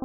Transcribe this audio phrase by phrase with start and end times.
[0.00, 0.04] Ah,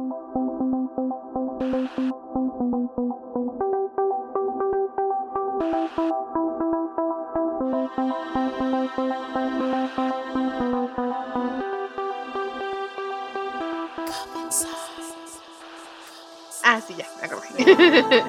[16.86, 17.48] sí, ya, me acordé.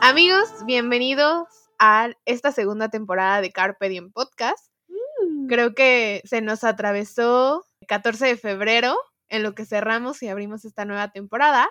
[0.00, 1.46] Amigos, bienvenidos
[1.78, 4.72] a esta segunda temporada de Carpe Diem Podcast.
[4.88, 5.46] Mm.
[5.46, 8.96] Creo que se nos atravesó el 14 de febrero
[9.28, 11.68] en lo que cerramos y abrimos esta nueva temporada,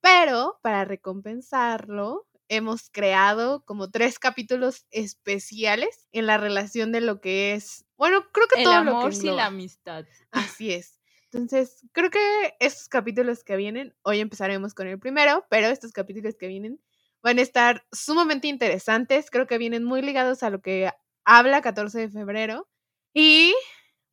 [0.00, 7.52] pero para recompensarlo hemos creado como tres capítulos especiales en la relación de lo que
[7.54, 9.46] es, bueno, creo que El todo lo amor que sin la engloba.
[9.46, 10.06] amistad.
[10.32, 11.00] Así es.
[11.30, 16.36] Entonces, creo que estos capítulos que vienen, hoy empezaremos con el primero, pero estos capítulos
[16.36, 16.80] que vienen
[17.22, 19.30] van a estar sumamente interesantes.
[19.30, 20.90] Creo que vienen muy ligados a lo que
[21.24, 22.68] habla 14 de febrero.
[23.12, 23.54] Y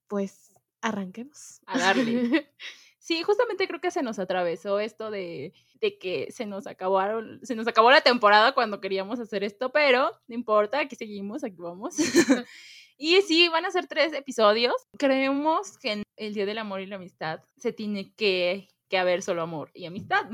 [0.07, 0.45] pues
[0.85, 1.62] arranquemos.
[1.66, 2.48] A darle.
[2.98, 7.53] Sí, justamente creo que se nos atravesó esto de, de que se nos acabaron, se
[7.53, 11.93] nos acabó la temporada cuando queríamos hacer esto, pero no importa, aquí seguimos, aquí vamos.
[12.98, 14.74] y sí, van a ser tres episodios.
[14.98, 19.21] Creemos que en el Día del Amor y la Amistad se tiene que, que haber
[19.21, 20.26] solo amor y amistad.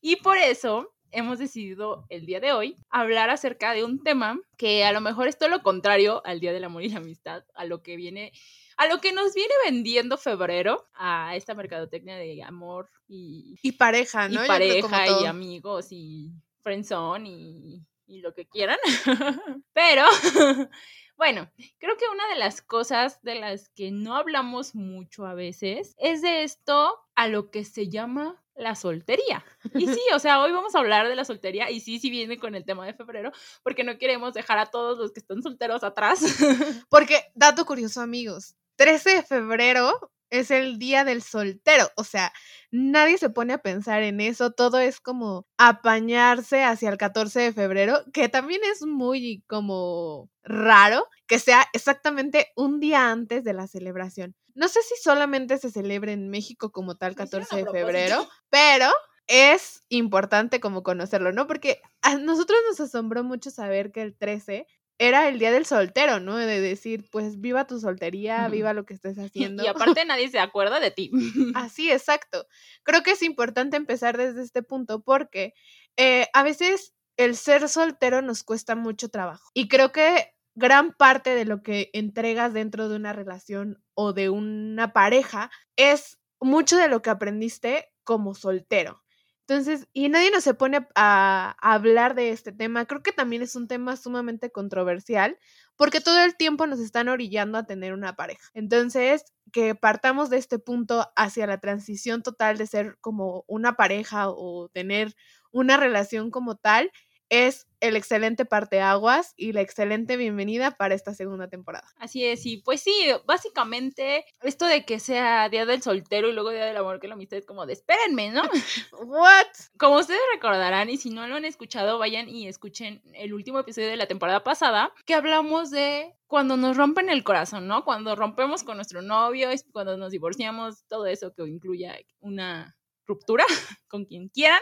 [0.00, 4.84] y por eso hemos decidido el día de hoy hablar acerca de un tema que
[4.84, 7.64] a lo mejor es todo lo contrario al Día del Amor y la Amistad, a
[7.66, 8.32] lo que viene
[8.80, 14.26] a lo que nos viene vendiendo febrero, a esta mercadotecnia de amor y, Y pareja,
[14.26, 14.36] y ¿no?
[14.36, 18.78] Como pareja y amigos y friendzone y, y lo que quieran.
[19.74, 20.04] Pero,
[21.18, 25.94] bueno, creo que una de las cosas de las que no hablamos mucho a veces
[25.98, 29.44] es de esto a lo que se llama la soltería.
[29.74, 32.38] Y sí, o sea, hoy vamos a hablar de la soltería y sí, sí viene
[32.38, 35.82] con el tema de febrero, porque no queremos dejar a todos los que están solteros
[35.82, 36.20] atrás.
[36.88, 41.90] Porque, dato curioso, amigos, 13 de febrero es el día del soltero.
[41.96, 42.32] O sea,
[42.70, 44.52] nadie se pone a pensar en eso.
[44.52, 51.06] Todo es como apañarse hacia el 14 de febrero, que también es muy como raro
[51.26, 54.34] que sea exactamente un día antes de la celebración.
[54.54, 57.70] No sé si solamente se celebra en México como tal Lo hicieron 14 a de
[57.78, 58.90] febrero, pero
[59.26, 61.46] es importante como conocerlo, ¿no?
[61.46, 64.66] Porque a nosotros nos asombró mucho saber que el 13
[65.00, 66.36] era el día del soltero, ¿no?
[66.36, 69.64] De decir, pues viva tu soltería, viva lo que estés haciendo.
[69.64, 71.10] Y aparte nadie se acuerda de ti.
[71.54, 72.46] Así, exacto.
[72.82, 75.54] Creo que es importante empezar desde este punto porque
[75.96, 79.48] eh, a veces el ser soltero nos cuesta mucho trabajo.
[79.54, 84.28] Y creo que gran parte de lo que entregas dentro de una relación o de
[84.28, 89.02] una pareja es mucho de lo que aprendiste como soltero.
[89.50, 92.84] Entonces, y nadie nos se pone a, a hablar de este tema.
[92.84, 95.36] Creo que también es un tema sumamente controversial
[95.74, 98.48] porque todo el tiempo nos están orillando a tener una pareja.
[98.54, 104.28] Entonces, que partamos de este punto hacia la transición total de ser como una pareja
[104.28, 105.16] o tener
[105.50, 106.92] una relación como tal,
[107.30, 111.86] es el excelente parteaguas y la excelente bienvenida para esta segunda temporada.
[111.96, 112.92] Así es, y pues sí,
[113.24, 117.14] básicamente esto de que sea Día del Soltero y luego Día del Amor que la
[117.14, 118.42] amistad es como de espérenme, ¿no?
[119.06, 119.46] ¿What?
[119.78, 123.88] Como ustedes recordarán, y si no lo han escuchado, vayan y escuchen el último episodio
[123.88, 127.84] de la temporada pasada, que hablamos de cuando nos rompen el corazón, ¿no?
[127.84, 132.76] Cuando rompemos con nuestro novio, es cuando nos divorciamos, todo eso que incluya una
[133.06, 133.44] ruptura
[133.88, 134.60] con quien quieran.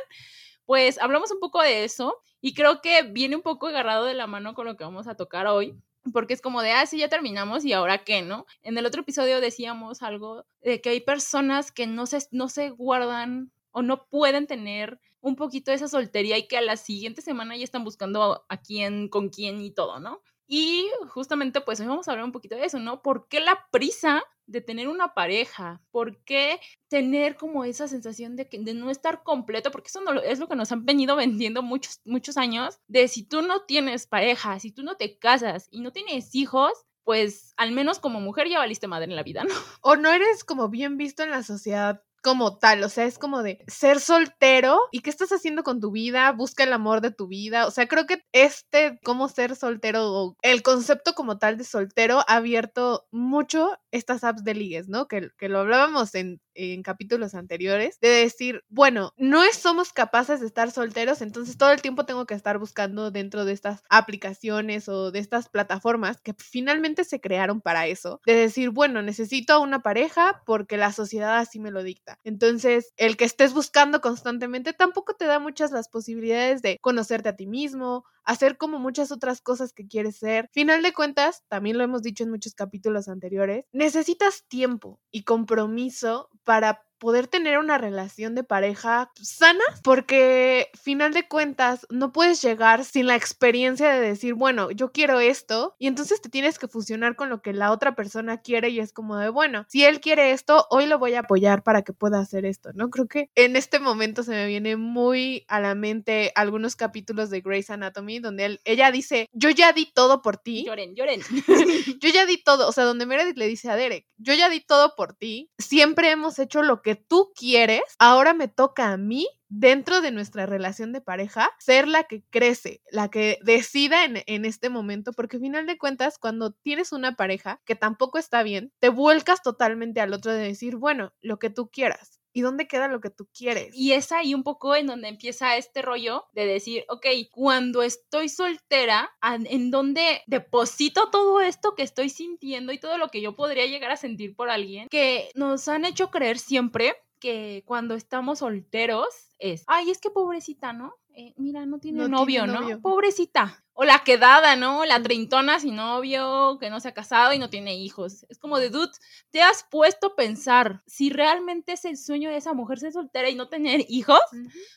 [0.68, 4.26] Pues hablamos un poco de eso y creo que viene un poco agarrado de la
[4.26, 5.74] mano con lo que vamos a tocar hoy.
[6.12, 8.44] Porque es como de, ah, sí, ya terminamos y ahora qué, ¿no?
[8.60, 12.68] En el otro episodio decíamos algo de que hay personas que no se, no se
[12.68, 17.22] guardan o no pueden tener un poquito de esa soltería y que a la siguiente
[17.22, 20.20] semana ya están buscando a quién, con quién y todo, ¿no?
[20.48, 23.02] Y justamente pues hoy vamos a hablar un poquito de eso, ¿no?
[23.02, 25.82] ¿Por qué la prisa de tener una pareja?
[25.90, 29.70] ¿Por qué tener como esa sensación de, que, de no estar completo?
[29.70, 33.22] Porque eso no es lo que nos han venido vendiendo muchos, muchos años, de si
[33.24, 36.72] tú no tienes pareja, si tú no te casas y no tienes hijos,
[37.04, 39.54] pues al menos como mujer ya valiste madre en la vida, ¿no?
[39.82, 43.42] O no eres como bien visto en la sociedad como tal, o sea, es como
[43.42, 47.28] de ser soltero y qué estás haciendo con tu vida, busca el amor de tu
[47.28, 51.64] vida, o sea, creo que este cómo ser soltero o el concepto como tal de
[51.64, 55.08] soltero ha abierto mucho estas apps de ligues, ¿no?
[55.08, 60.46] Que, que lo hablábamos en, en capítulos anteriores, de decir, bueno, no somos capaces de
[60.46, 65.10] estar solteros, entonces todo el tiempo tengo que estar buscando dentro de estas aplicaciones o
[65.10, 70.42] de estas plataformas que finalmente se crearon para eso, de decir, bueno, necesito una pareja
[70.46, 72.18] porque la sociedad así me lo dicta.
[72.24, 77.36] Entonces, el que estés buscando constantemente tampoco te da muchas las posibilidades de conocerte a
[77.36, 80.50] ti mismo, hacer como muchas otras cosas que quieres ser.
[80.52, 86.28] Final de cuentas, también lo hemos dicho en muchos capítulos anteriores, necesitas tiempo y compromiso
[86.44, 92.84] para poder tener una relación de pareja sana, porque final de cuentas no puedes llegar
[92.84, 97.16] sin la experiencia de decir, bueno, yo quiero esto, y entonces te tienes que fusionar
[97.16, 100.32] con lo que la otra persona quiere y es como de, bueno, si él quiere
[100.32, 102.90] esto, hoy lo voy a apoyar para que pueda hacer esto, ¿no?
[102.90, 107.40] Creo que en este momento se me viene muy a la mente algunos capítulos de
[107.40, 110.64] Grey's Anatomy donde ella dice, yo ya di todo por ti.
[110.64, 111.20] Lloren, lloren.
[112.00, 114.60] yo ya di todo, o sea, donde Meredith le dice a Derek, yo ya di
[114.60, 119.26] todo por ti, siempre hemos hecho lo que tú quieres, ahora me toca a mí
[119.48, 124.44] dentro de nuestra relación de pareja, ser la que crece, la que decida en, en,
[124.44, 128.72] este momento, porque al final de cuentas, cuando tienes una pareja que tampoco está bien,
[128.78, 132.20] te vuelcas totalmente al otro de decir, bueno, lo que tú quieras.
[132.32, 133.74] ¿Y dónde queda lo que tú quieres?
[133.74, 138.28] Y es ahí un poco en donde empieza este rollo de decir, ok, cuando estoy
[138.28, 143.66] soltera, ¿en dónde deposito todo esto que estoy sintiendo y todo lo que yo podría
[143.66, 149.08] llegar a sentir por alguien que nos han hecho creer siempre que cuando estamos solteros
[149.38, 150.94] es, ay, es que pobrecita, ¿no?
[151.20, 152.80] Eh, mira, no tiene novio, ¿no?
[152.80, 153.64] Pobrecita.
[153.72, 154.84] O la quedada, ¿no?
[154.84, 158.24] La treintona sin novio, que no se ha casado y no tiene hijos.
[158.28, 158.92] Es como de, dude,
[159.32, 163.28] te has puesto a pensar si realmente es el sueño de esa mujer ser soltera
[163.28, 164.20] y no tener hijos.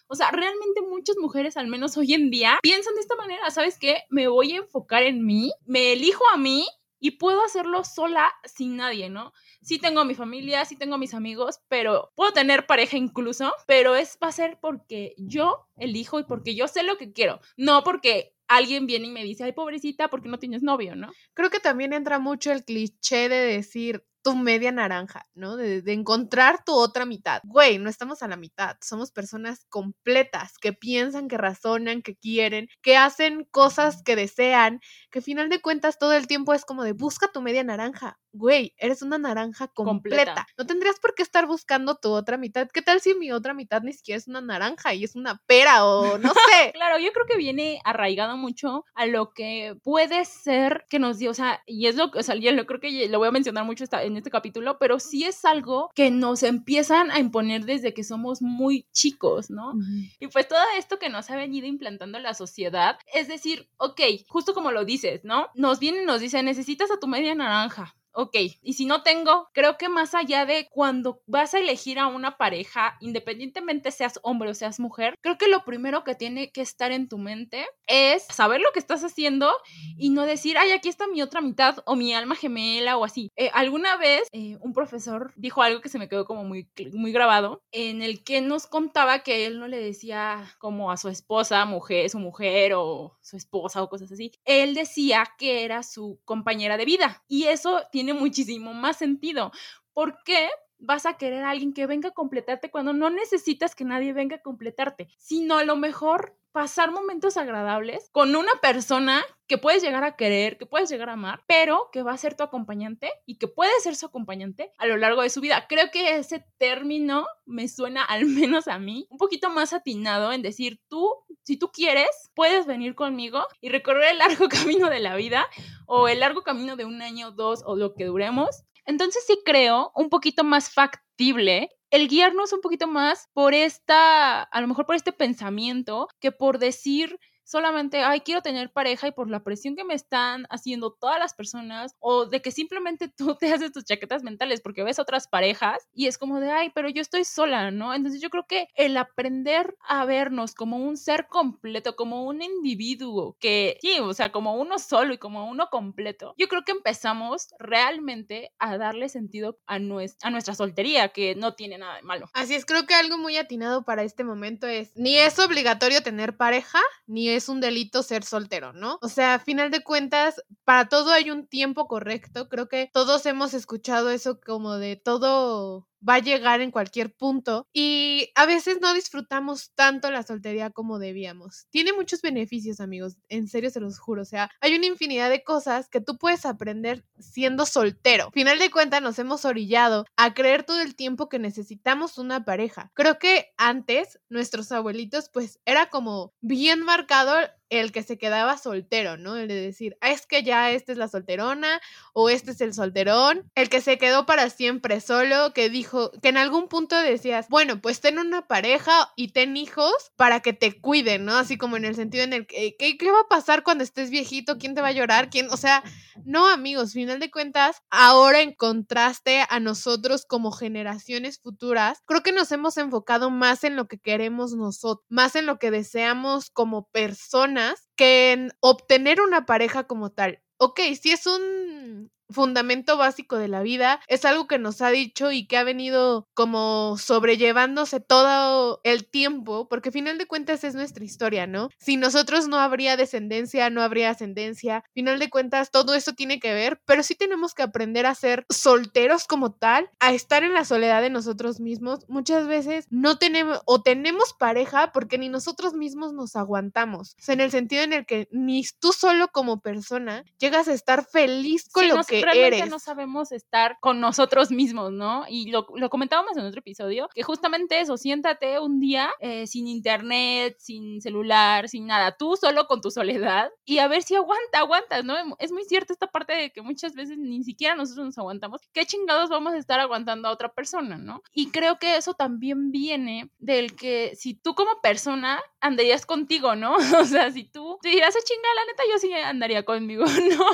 [0.08, 3.78] O sea, realmente muchas mujeres, al menos hoy en día, piensan de esta manera, ¿sabes
[3.78, 4.02] qué?
[4.10, 6.66] Me voy a enfocar en mí, me elijo a mí
[7.02, 9.34] y puedo hacerlo sola sin nadie, ¿no?
[9.62, 13.52] Sí tengo a mi familia, sí tengo a mis amigos, pero puedo tener pareja incluso,
[13.68, 17.42] pero es va a ser porque yo elijo y porque yo sé lo que quiero,
[17.58, 21.10] no porque alguien viene y me dice, ay, pobrecita, porque no tienes novio, ¿no?
[21.34, 25.56] Creo que también entra mucho el cliché de decir, tu media naranja, ¿no?
[25.56, 27.42] De, encontrar tu otra mitad.
[27.44, 32.68] Güey, no estamos a la mitad, somos personas completas que piensan, que razonan, que quieren,
[32.82, 34.80] que hacen cosas que desean,
[35.12, 38.20] que final de cuentas todo el tiempo es como de busca tu media naranja.
[38.34, 40.48] Güey, eres una naranja completa.
[40.58, 42.70] No tendrías por qué estar buscando tu otra mitad.
[42.74, 45.86] ¿Qué tal si mi otra mitad ni siquiera es una naranja y es una pera
[45.86, 46.72] o no sé?
[46.72, 51.32] claro, yo creo que viene arraigado mucho a lo que puede ser que nos dio,
[51.32, 53.66] o sea, y es lo que, o sea, yo creo que lo voy a mencionar
[53.66, 57.94] mucho esta, en este capítulo, pero sí es algo que nos empiezan a imponer desde
[57.94, 59.74] que somos muy chicos, ¿no?
[60.20, 64.54] Y pues todo esto que nos ha venido implantando la sociedad, es decir, ok, justo
[64.54, 65.50] como lo dices, ¿no?
[65.56, 69.50] Nos vienen y nos dicen, necesitas a tu media naranja, ok, y si no tengo,
[69.54, 74.50] creo que más allá de cuando vas a elegir a una pareja, independientemente seas hombre
[74.50, 78.24] o seas mujer, creo que lo primero que tiene que estar en tu mente es
[78.24, 79.52] saber lo que estás haciendo
[79.98, 83.32] y no decir, ay, aquí está mi otra mitad o mi alma gemela o así.
[83.36, 87.12] Eh, alguna vez eh, un profesor dijo algo que se me quedó como muy, muy
[87.12, 91.66] grabado, en el que nos contaba que él no le decía como a su esposa,
[91.66, 94.32] mujer, su mujer o su esposa o cosas así.
[94.46, 99.52] Él decía que era su compañera de vida y eso tiene tiene muchísimo más sentido.
[99.94, 100.50] ¿Por qué?
[100.84, 104.38] vas a querer a alguien que venga a completarte cuando no necesitas que nadie venga
[104.38, 110.04] a completarte, sino a lo mejor pasar momentos agradables con una persona que puedes llegar
[110.04, 113.38] a querer, que puedes llegar a amar, pero que va a ser tu acompañante y
[113.38, 115.66] que puede ser su acompañante a lo largo de su vida.
[115.68, 120.42] Creo que ese término me suena, al menos a mí, un poquito más atinado en
[120.42, 121.14] decir, tú,
[121.44, 125.48] si tú quieres, puedes venir conmigo y recorrer el largo camino de la vida
[125.86, 128.64] o el largo camino de un año, dos o lo que duremos.
[128.86, 134.62] Entonces sí creo un poquito más factible el guiarnos un poquito más por esta, a
[134.62, 137.20] lo mejor por este pensamiento, que por decir
[137.52, 141.34] solamente, ay, quiero tener pareja y por la presión que me están haciendo todas las
[141.34, 145.88] personas o de que simplemente tú te haces tus chaquetas mentales porque ves otras parejas
[145.94, 147.94] y es como de, ay, pero yo estoy sola, ¿no?
[147.94, 153.36] Entonces yo creo que el aprender a vernos como un ser completo, como un individuo
[153.40, 157.50] que, sí, o sea, como uno solo y como uno completo, yo creo que empezamos
[157.60, 162.30] realmente a darle sentido a, nuestra, a nuestra soltería, que no tiene nada de malo.
[162.34, 166.38] Así es, creo que algo muy atinado para este momento es, ni es obligatorio tener
[166.38, 169.00] pareja, ni es es un delito ser soltero, ¿no?
[169.02, 172.48] O sea, a final de cuentas, para todo hay un tiempo correcto.
[172.50, 177.68] Creo que todos hemos escuchado eso como de todo va a llegar en cualquier punto
[177.74, 181.68] y a veces no disfrutamos tanto la soltería como debíamos.
[181.70, 185.44] Tiene muchos beneficios, amigos, en serio se los juro, o sea, hay una infinidad de
[185.44, 188.32] cosas que tú puedes aprender siendo soltero.
[188.32, 192.92] Final de cuentas nos hemos orillado a creer todo el tiempo que necesitamos una pareja.
[192.94, 197.36] Creo que antes nuestros abuelitos pues era como bien marcado
[197.72, 199.38] el que se quedaba soltero, ¿no?
[199.38, 201.82] El de decir, ah, es que ya esta es la solterona
[202.14, 206.30] o este es el solterón, el que se quedó para siempre solo, que dijo, que
[206.30, 210.80] en algún punto decías, bueno, pues ten una pareja y ten hijos para que te
[210.80, 211.38] cuiden, ¿no?
[211.38, 214.10] Así como en el sentido en el que, ¿qué, qué va a pasar cuando estés
[214.10, 214.58] viejito?
[214.58, 215.30] ¿Quién te va a llorar?
[215.30, 215.50] ¿Quién?
[215.50, 215.82] O sea,
[216.26, 222.34] no, amigos, final de cuentas, ahora en contraste a nosotros como generaciones futuras, creo que
[222.34, 226.90] nos hemos enfocado más en lo que queremos nosotros, más en lo que deseamos como
[226.90, 227.61] personas
[227.96, 230.42] que en obtener una pareja como tal.
[230.58, 235.32] Ok, si es un fundamento básico de la vida, es algo que nos ha dicho
[235.32, 240.76] y que ha venido como sobrellevándose todo el tiempo, porque al final de cuentas es
[240.76, 241.70] nuestra historia, ¿no?
[241.80, 246.54] Si nosotros no habría descendencia, no habría ascendencia, final de cuentas todo eso tiene que
[246.54, 250.66] ver, pero sí tenemos que aprender a ser solteros como tal, a estar en la
[250.66, 252.06] soledad de nosotros mismos.
[252.08, 257.34] Muchas veces no tenemos o tenemos pareja porque ni nosotros mismos nos aguantamos, o sea,
[257.34, 261.70] en el sentido en el que ni tú solo como persona llegas a estar feliz
[261.70, 262.70] con Sí, lo que realmente eres.
[262.70, 265.26] no sabemos estar con nosotros mismos, ¿no?
[265.28, 269.68] Y lo, lo comentábamos en otro episodio, que justamente eso, siéntate un día eh, sin
[269.68, 274.60] internet, sin celular, sin nada, tú solo con tu soledad y a ver si aguanta,
[274.60, 275.16] aguantas, ¿no?
[275.40, 278.62] Es muy cierto esta parte de que muchas veces ni siquiera nosotros nos aguantamos.
[278.74, 281.22] ¿Qué chingados vamos a estar aguantando a otra persona, ¿no?
[281.34, 286.76] Y creo que eso también viene del que si tú como persona andarías contigo, ¿no?
[287.02, 290.06] O sea, si tú te dirás, a chinga, la neta, yo sí andaría conmigo,
[290.38, 290.46] ¿no?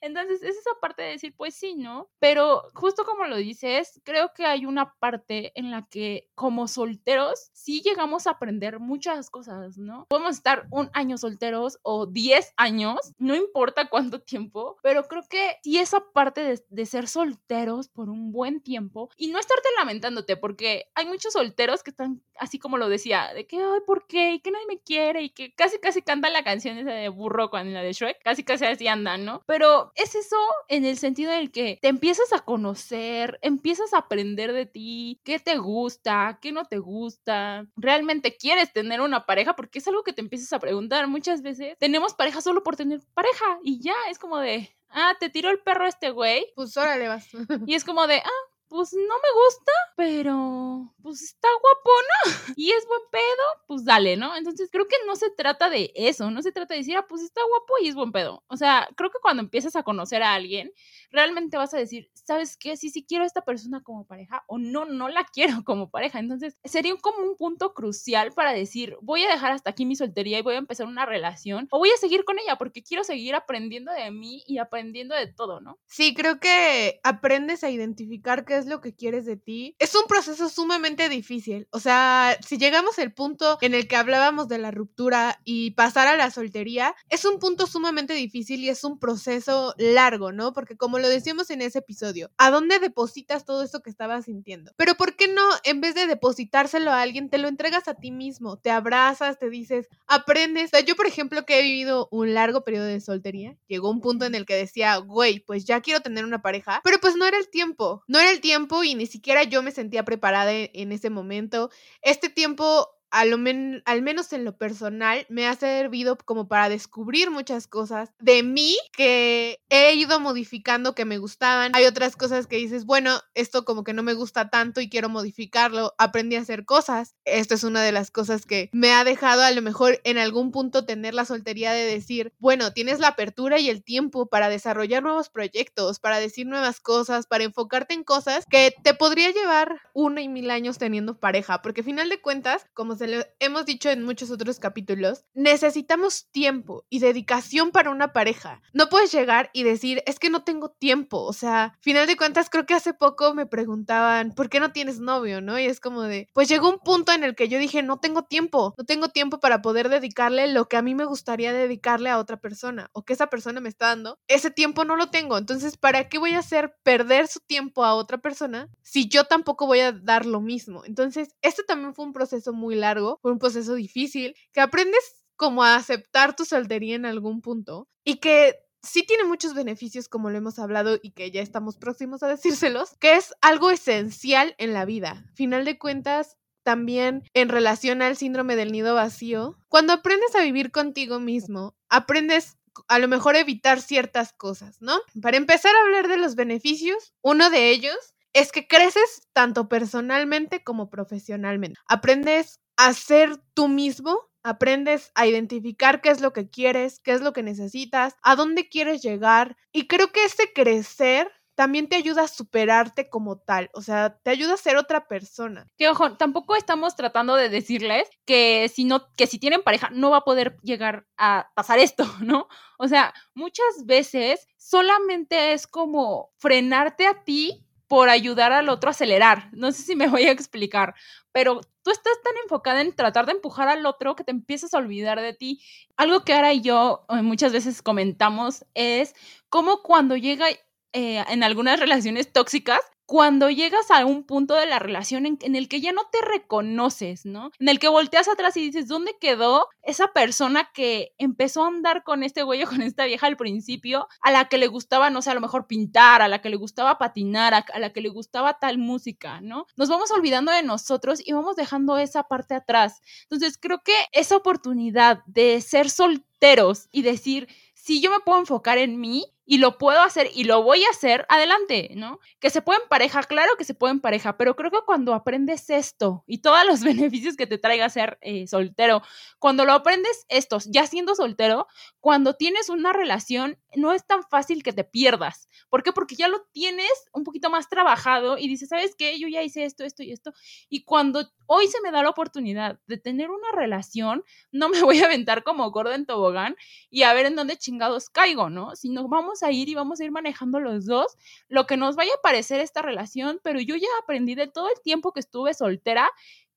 [0.00, 2.10] Entonces, es esa parte de decir, pues sí, ¿no?
[2.18, 7.50] Pero justo como lo dices, creo que hay una parte en la que como solteros
[7.52, 10.06] sí llegamos a aprender muchas cosas, ¿no?
[10.08, 15.58] Podemos estar un año solteros o 10 años, no importa cuánto tiempo, pero creo que
[15.62, 20.36] sí esa parte de, de ser solteros por un buen tiempo y no estarte lamentándote,
[20.36, 24.34] porque hay muchos solteros que están así como lo decía, de que, ay, ¿por qué?
[24.34, 27.50] Y que nadie me quiere y que casi, casi cantan la canción esa de burro
[27.50, 29.42] con la de Shrek, casi, casi así andan, ¿no?
[29.46, 30.36] Pero es eso
[30.68, 35.20] en el sentido en el que te empiezas a conocer, empiezas a aprender de ti,
[35.24, 40.02] qué te gusta, qué no te gusta, realmente quieres tener una pareja, porque es algo
[40.04, 41.76] que te empiezas a preguntar muchas veces.
[41.78, 45.60] Tenemos pareja solo por tener pareja y ya es como de, ah, te tiró el
[45.60, 47.28] perro este güey Pues órale vas.
[47.66, 52.54] y es como de, ah, pues no me gusta, pero pues está guapo, ¿no?
[52.56, 54.34] Y es buen pedo, pues dale, ¿no?
[54.34, 57.20] Entonces creo que no se trata de eso, no se trata de decir, ah, pues
[57.20, 58.42] está guapo y es buen pedo.
[58.46, 60.72] O sea, creo que cuando empiezas a conocer a alguien,
[61.10, 62.78] realmente vas a decir, ¿sabes qué?
[62.78, 66.18] Sí, sí quiero a esta persona como pareja o no, no la quiero como pareja.
[66.18, 70.38] Entonces sería como un punto crucial para decir, voy a dejar hasta aquí mi soltería
[70.38, 73.34] y voy a empezar una relación o voy a seguir con ella porque quiero seguir
[73.34, 75.78] aprendiendo de mí y aprendiendo de todo, ¿no?
[75.86, 79.76] Sí, creo que aprendes a identificar qué es lo que quieres de ti.
[79.78, 81.68] Es un proceso sumamente difícil.
[81.70, 86.08] O sea, si llegamos al punto en el que hablábamos de la ruptura y pasar
[86.08, 90.52] a la soltería, es un punto sumamente difícil y es un proceso largo, ¿no?
[90.52, 94.72] Porque como lo decíamos en ese episodio, ¿a dónde depositas todo eso que estabas sintiendo?
[94.76, 98.10] Pero ¿por qué no, en vez de depositárselo a alguien, te lo entregas a ti
[98.10, 98.58] mismo?
[98.58, 100.66] Te abrazas, te dices, aprendes.
[100.66, 104.00] O sea, yo, por ejemplo, que he vivido un largo periodo de soltería, llegó un
[104.00, 107.26] punto en el que decía, güey, pues ya quiero tener una pareja, pero pues no
[107.26, 108.51] era el tiempo, no era el tiempo
[108.84, 111.70] y ni siquiera yo me sentía preparada en, en ese momento.
[112.02, 113.36] Este tiempo a lo
[113.84, 118.76] al menos en lo personal, me ha servido como para descubrir muchas cosas de mí
[118.96, 121.72] que he ido modificando que me gustaban.
[121.74, 125.10] Hay otras cosas que dices, bueno, esto como que no me gusta tanto y quiero
[125.10, 125.94] modificarlo.
[125.98, 127.14] Aprendí a hacer cosas.
[127.24, 130.50] Esto es una de las cosas que me ha dejado a lo mejor en algún
[130.50, 135.02] punto tener la soltería de decir, bueno, tienes la apertura y el tiempo para desarrollar
[135.02, 140.20] nuevos proyectos, para decir nuevas cosas, para enfocarte en cosas que te podría llevar uno
[140.20, 144.02] y mil años teniendo pareja, porque al final de cuentas, como lo hemos dicho en
[144.02, 148.62] muchos otros capítulos, necesitamos tiempo y dedicación para una pareja.
[148.72, 152.50] No puedes llegar y decir, es que no tengo tiempo, o sea, final de cuentas
[152.50, 155.58] creo que hace poco me preguntaban, ¿por qué no tienes novio, no?
[155.58, 158.22] Y es como de, pues llegó un punto en el que yo dije, no tengo
[158.22, 162.18] tiempo, no tengo tiempo para poder dedicarle lo que a mí me gustaría dedicarle a
[162.18, 164.18] otra persona o que esa persona me está dando.
[164.28, 167.94] Ese tiempo no lo tengo, entonces, ¿para qué voy a hacer perder su tiempo a
[167.94, 170.84] otra persona si yo tampoco voy a dar lo mismo?
[170.84, 175.64] Entonces, este también fue un proceso muy largo, fue un proceso difícil, que aprendes como
[175.64, 180.38] a aceptar tu soltería en algún punto y que sí tiene muchos beneficios como lo
[180.38, 184.84] hemos hablado y que ya estamos próximos a decírselos, que es algo esencial en la
[184.84, 185.24] vida.
[185.34, 190.70] Final de cuentas, también en relación al síndrome del nido vacío, cuando aprendes a vivir
[190.70, 192.56] contigo mismo, aprendes
[192.88, 194.98] a lo mejor evitar ciertas cosas, ¿no?
[195.20, 197.96] Para empezar a hablar de los beneficios, uno de ellos
[198.32, 201.78] es que creces tanto personalmente como profesionalmente.
[201.86, 207.20] Aprendes a ser tú mismo aprendes a identificar qué es lo que quieres, qué es
[207.20, 209.56] lo que necesitas, a dónde quieres llegar.
[209.72, 214.30] Y creo que ese crecer también te ayuda a superarte como tal, o sea, te
[214.30, 215.66] ayuda a ser otra persona.
[215.76, 220.10] Que ojo, tampoco estamos tratando de decirles que si no que si tienen pareja no
[220.10, 222.48] va a poder llegar a pasar esto, ¿no?
[222.78, 228.92] O sea, muchas veces solamente es como frenarte a ti por ayudar al otro a
[228.92, 229.50] acelerar.
[229.52, 230.94] No sé si me voy a explicar,
[231.30, 234.78] pero tú estás tan enfocada en tratar de empujar al otro que te empiezas a
[234.78, 235.60] olvidar de ti.
[235.98, 239.14] Algo que ahora y yo eh, muchas veces comentamos es
[239.50, 240.46] cómo cuando llega
[240.92, 242.80] eh, en algunas relaciones tóxicas,
[243.12, 247.26] cuando llegas a un punto de la relación en, el que ya no te reconoces,
[247.26, 247.50] ¿no?
[247.58, 252.04] En el que volteas atrás y dices, ¿dónde quedó esa persona que empezó a andar
[252.04, 255.20] con este güey o con esta vieja al principio, a la que le gustaba, no
[255.20, 258.00] sé, a lo mejor pintar, a la que le gustaba patinar, a, a la que
[258.00, 259.66] le gustaba tal música, ¿no?
[259.76, 263.02] Nos vamos olvidando de nosotros y vamos dejando esa parte atrás.
[263.24, 268.78] Entonces, creo que esa oportunidad de ser solteros y decir, si yo me puedo enfocar
[268.78, 272.20] en mí, y lo puedo hacer y lo voy a hacer, adelante, ¿no?
[272.40, 275.14] Que se puede en pareja, claro que se puede en pareja, pero creo que cuando
[275.14, 279.02] aprendes esto y todos los beneficios que te traiga ser eh, soltero,
[279.38, 281.66] cuando lo aprendes estos, ya siendo soltero,
[282.00, 285.48] cuando tienes una relación, no es tan fácil que te pierdas.
[285.68, 285.92] ¿Por qué?
[285.92, 289.18] Porque ya lo tienes un poquito más trabajado y dices, ¿sabes qué?
[289.18, 290.32] Yo ya hice esto, esto y esto.
[290.68, 295.00] Y cuando hoy se me da la oportunidad de tener una relación, no me voy
[295.00, 296.56] a aventar como gordo en tobogán
[296.90, 298.76] y a ver en dónde chingados caigo, ¿no?
[298.76, 301.16] Sino vamos a ir y vamos a ir manejando los dos
[301.48, 304.80] lo que nos vaya a parecer esta relación, pero yo ya aprendí de todo el
[304.82, 306.10] tiempo que estuve soltera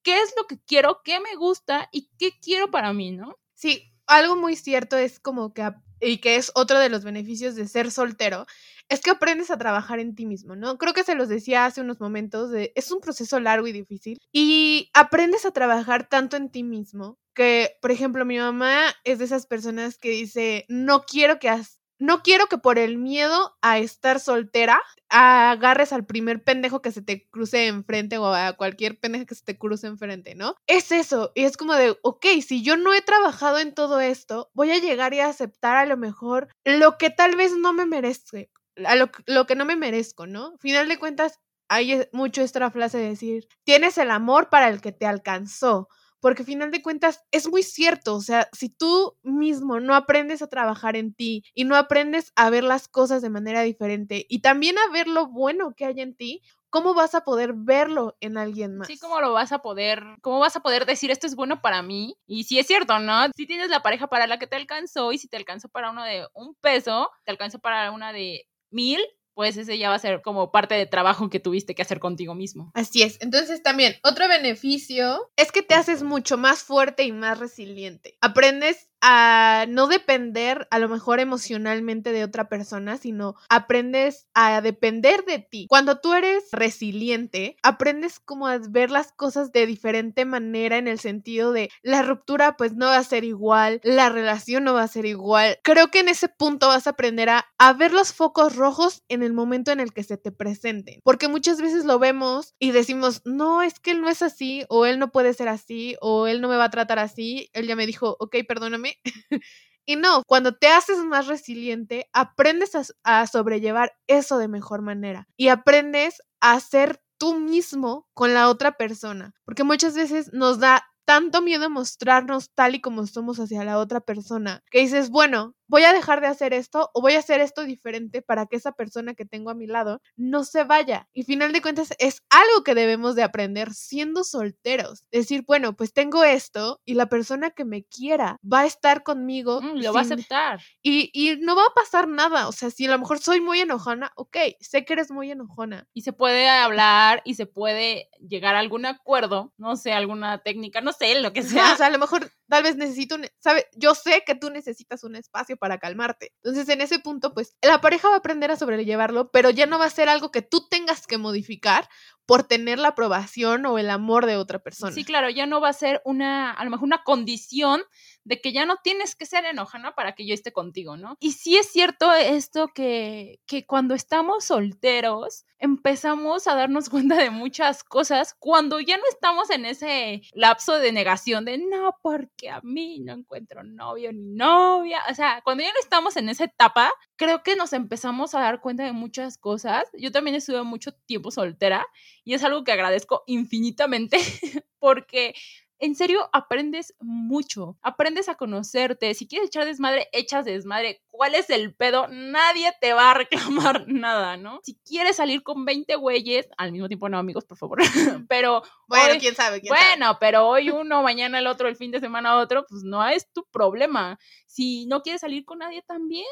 [0.06, 3.38] qué es lo que quiero, qué me gusta y qué quiero para mí, ¿no?
[3.56, 5.68] Sí, algo muy cierto es como que,
[6.00, 8.46] y que es otro de los beneficios de ser soltero,
[8.88, 10.78] es que aprendes a trabajar en ti mismo, ¿no?
[10.78, 14.20] Creo que se los decía hace unos momentos, de, es un proceso largo y difícil
[14.32, 19.26] y aprendes a trabajar tanto en ti mismo que, por ejemplo, mi mamá es de
[19.26, 21.50] esas personas que dice, no quiero que,
[22.00, 27.02] no quiero que por el miedo a estar soltera agarres al primer pendejo que se
[27.02, 30.56] te cruce enfrente o a cualquier pendejo que se te cruce enfrente, ¿no?
[30.68, 34.50] Es eso, y es como de, ok, si yo no he trabajado en todo esto,
[34.54, 37.86] voy a llegar y a aceptar a lo mejor lo que tal vez no me
[37.86, 38.38] merezco,
[38.86, 40.58] a lo, lo que no me merezco, ¿no?
[40.60, 44.92] Final de cuentas, hay mucho esta frase de decir, tienes el amor para el que
[44.92, 45.88] te alcanzó
[46.26, 50.42] porque al final de cuentas es muy cierto, o sea, si tú mismo no aprendes
[50.42, 54.40] a trabajar en ti y no aprendes a ver las cosas de manera diferente y
[54.40, 58.40] también a ver lo bueno que hay en ti, ¿cómo vas a poder verlo en
[58.40, 58.88] alguien más?
[58.88, 61.84] Sí, ¿cómo lo vas a poder, cómo vas a poder decir esto es bueno para
[61.84, 62.18] mí?
[62.26, 63.28] Y si es cierto, ¿no?
[63.36, 66.04] Si tienes la pareja para la que te alcanzó y si te alcanzó para uno
[66.04, 69.00] de un peso, te alcanzó para una de mil,
[69.36, 72.34] pues ese ya va a ser como parte de trabajo que tuviste que hacer contigo
[72.34, 72.72] mismo.
[72.74, 73.18] Así es.
[73.22, 78.18] Entonces también, otro beneficio es que te haces mucho más fuerte y más resiliente.
[78.22, 85.26] Aprendes a no depender a lo mejor emocionalmente de otra persona, sino aprendes a depender
[85.26, 85.68] de ti.
[85.70, 90.98] Cuando tú eres resiliente, aprendes como a ver las cosas de diferente manera en el
[91.00, 94.88] sentido de la ruptura pues no va a ser igual, la relación no va a
[94.88, 95.60] ser igual.
[95.64, 99.22] Creo que en ese punto vas a aprender a, a ver los focos rojos en
[99.22, 103.22] el momento en el que se te presenten, porque muchas veces lo vemos y decimos,
[103.24, 106.42] no, es que él no es así, o él no puede ser así, o él
[106.42, 108.95] no me va a tratar así, él ya me dijo, ok, perdóname,
[109.86, 112.72] y no, cuando te haces más resiliente, aprendes
[113.04, 118.74] a, sobrellevar eso de mejor manera y aprendes a ser tú mismo con la otra
[118.74, 123.78] persona, porque muchas veces nos da tanto miedo mostrarnos tal y como somos hacia la
[123.78, 127.42] otra persona, que dices, bueno, voy a dejar de hacer esto o voy a hacer
[127.42, 131.08] esto diferente para que esa persona que tengo a mi lado no se vaya.
[131.14, 135.04] Y final de cuentas es algo que debemos de aprender siendo solteros.
[135.12, 139.62] Decir, bueno, pues tengo esto y la persona que me quiera va a estar conmigo.
[139.62, 140.62] Mm, lo va a aceptar.
[140.82, 142.48] Y, y no va a pasar nada.
[142.48, 145.88] O sea, si a lo mejor soy muy enojona, ok, sé que eres muy enojona.
[145.94, 150.82] Y se puede hablar y se puede llegar a algún acuerdo, no sé, alguna técnica,
[150.82, 151.74] no sé, lo que sea.
[151.74, 153.66] o sea, a lo mejor tal vez necesito, un, ¿sabe?
[153.76, 156.34] Yo sé que tú necesitas un espacio para calmarte.
[156.44, 159.80] Entonces, en ese punto, pues la pareja va a aprender a sobrellevarlo, pero ya no
[159.80, 161.88] va a ser algo que tú tengas que modificar
[162.26, 164.92] por tener la aprobación o el amor de otra persona.
[164.92, 167.84] Sí, claro, ya no va a ser una, a lo mejor una condición
[168.24, 171.16] de que ya no tienes que ser enojana para que yo esté contigo, ¿no?
[171.20, 177.30] Y sí es cierto esto que, que cuando estamos solteros empezamos a darnos cuenta de
[177.30, 182.62] muchas cosas cuando ya no estamos en ese lapso de negación de no, porque a
[182.62, 186.92] mí no encuentro novio ni novia, o sea, cuando ya no estamos en esa etapa,
[187.16, 189.84] creo que nos empezamos a dar cuenta de muchas cosas.
[189.94, 191.86] Yo también estuve mucho tiempo soltera
[192.26, 194.18] y es algo que agradezco infinitamente
[194.80, 195.34] porque
[195.80, 201.50] en serio aprendes mucho, aprendes a conocerte, si quieres echar desmadre, echas desmadre, ¿cuál es
[201.50, 202.08] el pedo?
[202.08, 204.60] Nadie te va a reclamar nada, ¿no?
[204.64, 207.80] Si quieres salir con 20 güeyes, al mismo tiempo no, amigos, por favor,
[208.30, 208.64] pero...
[208.88, 212.38] Bueno, quién sabe, quién bueno, pero hoy uno, mañana el otro, el fin de semana
[212.38, 214.20] otro, pues no es tu problema.
[214.46, 216.26] Si no quieres salir con nadie, también,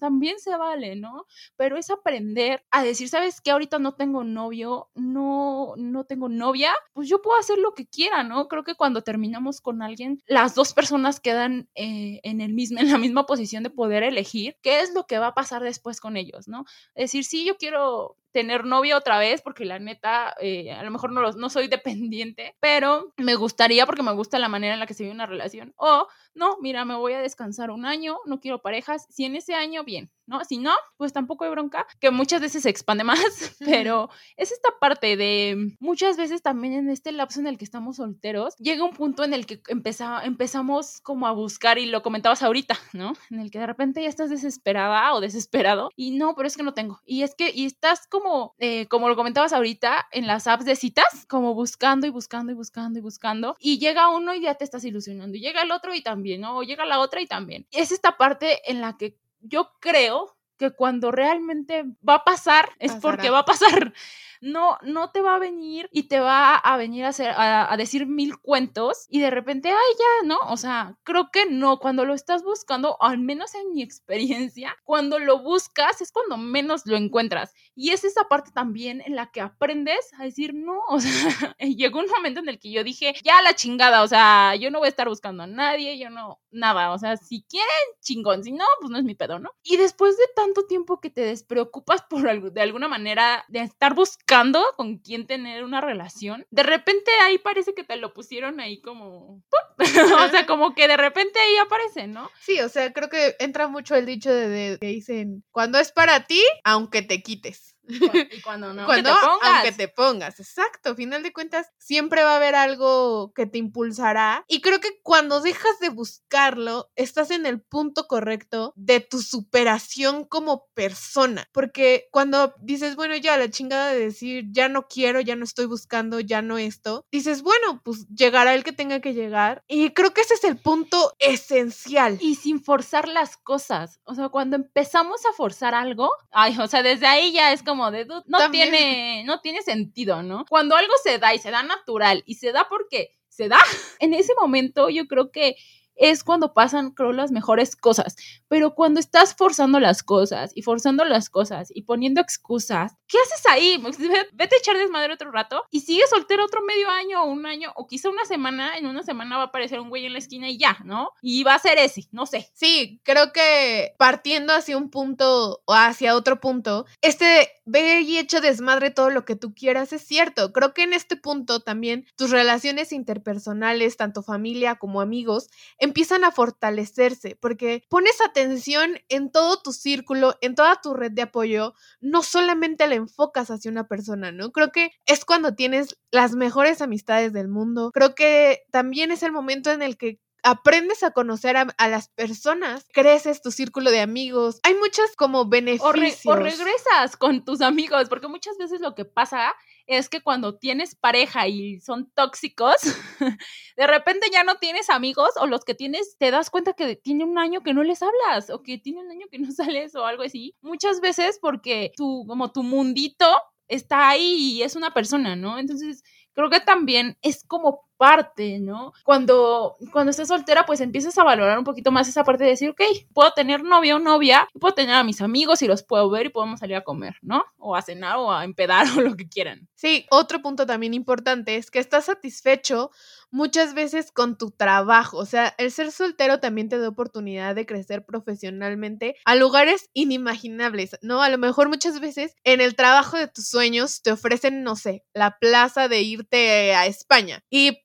[0.00, 1.26] también se vale, ¿no?
[1.56, 3.50] Pero es aprender a decir, ¿sabes qué?
[3.50, 8.24] Ahorita no tengo novio, no, no tengo novia, pues yo puedo hacer lo que quiera,
[8.24, 8.48] ¿no?
[8.48, 12.90] Creo que cuando terminamos con alguien, las dos personas quedan eh, en, el mismo, en
[12.90, 16.16] la misma posición de poder elegir qué es lo que va a pasar después con
[16.16, 16.64] ellos, ¿no?
[16.94, 21.12] decir, sí, yo quiero tener novio otra vez, porque la neta, eh, a lo mejor
[21.12, 24.94] no, no soy dependiente, pero me gustaría porque me gusta la manera en la que
[24.94, 25.74] se vive una relación.
[25.76, 29.54] O, no, mira, me voy a descansar un año, no quiero parejas, si en ese
[29.54, 30.44] año, bien, ¿no?
[30.44, 33.18] Si no, pues tampoco hay bronca, que muchas veces se expande más,
[33.64, 37.96] pero es esta parte de muchas veces también en este lapso en el que estamos
[37.96, 42.42] solteros, llega un punto en el que empezamos empezamos como a buscar, y lo comentabas
[42.42, 43.14] ahorita, ¿no?
[43.30, 46.62] En el que de repente ya estás desesperada o desesperado, y no, pero es que
[46.62, 50.26] no tengo, y es que, y estás como como, eh, como lo comentabas ahorita, en
[50.26, 54.34] las apps de citas, como buscando y buscando y buscando y buscando, y llega uno
[54.34, 56.58] y ya te estás ilusionando, y llega el otro y también, ¿no?
[56.58, 57.66] O llega la otra y también.
[57.70, 62.92] Es esta parte en la que yo creo que cuando realmente va a pasar es
[62.96, 63.92] porque va a pasar
[64.40, 68.06] no, no te va a venir y te va a venir a, hacer, a, decir
[68.06, 70.38] mil cuentos y de repente, ay, ya, ¿no?
[70.48, 75.18] O sea, creo que no, cuando lo estás buscando, al menos en mi experiencia, cuando
[75.18, 77.54] lo buscas es cuando menos lo encuentras.
[77.80, 82.00] Y es esa parte también en la que aprendes a decir, no, o sea, llegó
[82.00, 84.86] un momento en el que yo dije, ya la chingada, o sea, yo no voy
[84.86, 87.68] a estar buscando a nadie, yo no, nada, o sea, si quieren,
[88.00, 89.52] chingón, si no, pues no es mi pedo, ¿no?
[89.62, 94.60] Y después de tanto tiempo que te despreocupas por de alguna manera de estar buscando
[94.76, 99.40] con quién tener una relación, de repente ahí parece que te lo pusieron ahí como...
[100.28, 102.30] o sea, como que de repente ahí aparece, ¿no?
[102.40, 106.26] Sí, o sea, creo que entra mucho el dicho de, que dicen, cuando es para
[106.26, 107.76] ti, aunque te quites.
[107.88, 109.54] Y cuando no, cuando, te pongas.
[109.54, 110.94] aunque te pongas, exacto.
[110.94, 114.44] Final de cuentas, siempre va a haber algo que te impulsará.
[114.48, 120.24] Y creo que cuando dejas de buscarlo, estás en el punto correcto de tu superación
[120.24, 121.48] como persona.
[121.52, 125.66] Porque cuando dices, bueno, ya la chingada de decir, ya no quiero, ya no estoy
[125.66, 129.64] buscando, ya no esto, dices, bueno, pues llegará el que tenga que llegar.
[129.66, 132.18] Y creo que ese es el punto esencial.
[132.20, 134.00] Y sin forzar las cosas.
[134.04, 137.77] O sea, cuando empezamos a forzar algo, ay, o sea, desde ahí ya es como
[137.90, 140.44] de, no tiene, no tiene sentido, ¿no?
[140.48, 143.58] Cuando algo se da y se da natural y se da porque se da,
[144.00, 145.56] en ese momento yo creo que
[145.94, 148.16] es cuando pasan, creo, las mejores cosas.
[148.46, 153.46] Pero cuando estás forzando las cosas y forzando las cosas y poniendo excusas, ¿qué haces
[153.46, 153.78] ahí?
[153.78, 153.98] Pues,
[154.32, 157.72] vete a echar desmadre otro rato y sigue soltero otro medio año o un año
[157.74, 158.76] o quizá una semana.
[158.76, 161.12] En una semana va a aparecer un güey en la esquina y ya, ¿no?
[161.22, 162.50] Y va a ser ese, no sé.
[162.54, 168.40] Sí, creo que partiendo hacia un punto o hacia otro punto, este ve y echa
[168.40, 170.52] desmadre todo lo que tú quieras es cierto.
[170.52, 176.32] Creo que en este punto también tus relaciones interpersonales, tanto familia como amigos, empiezan a
[176.32, 182.22] fortalecerse porque pones atención en todo tu círculo, en toda tu red de apoyo, no
[182.22, 184.52] solamente la enfocas hacia una persona, ¿no?
[184.52, 187.90] Creo que es cuando tienes las mejores amistades del mundo.
[187.92, 192.86] Creo que también es el momento en el que aprendes a conocer a, las personas,
[192.92, 194.60] creces tu círculo de amigos.
[194.62, 196.26] Hay muchas como beneficios.
[196.26, 199.54] o, regresas con tus amigos, porque muchas veces lo que pasa
[199.88, 202.76] es que cuando tienes pareja y son tóxicos,
[203.76, 207.24] de repente ya no tienes amigos o los que tienes te das cuenta que tiene
[207.24, 210.04] un año que no les hablas o que tiene un año que no sales o
[210.04, 210.54] algo así.
[210.60, 213.26] Muchas veces porque tu, como tu mundito
[213.66, 215.58] está ahí y es una persona, ¿no?
[215.58, 216.02] Entonces,
[216.34, 218.94] creo que también es como parte, ¿no?
[219.04, 222.70] Cuando, cuando estás soltera, pues empiezas a valorar un poquito más esa parte de decir,
[222.70, 222.80] ok,
[223.12, 226.30] puedo tener novio o novia, puedo tener a mis amigos y los puedo ver y
[226.30, 227.44] podemos salir a comer, ¿no?
[227.58, 229.68] O a cenar o a empedar o lo que quieran.
[229.74, 232.90] Sí, otro punto también importante es que estás satisfecho
[233.30, 235.18] muchas veces con tu trabajo.
[235.18, 240.96] O sea, el ser soltero también te da oportunidad de crecer profesionalmente a lugares inimaginables,
[241.02, 241.22] ¿no?
[241.22, 245.04] A lo mejor muchas veces en el trabajo de tus sueños te ofrecen, no sé,
[245.14, 247.82] la plaza de irte a España y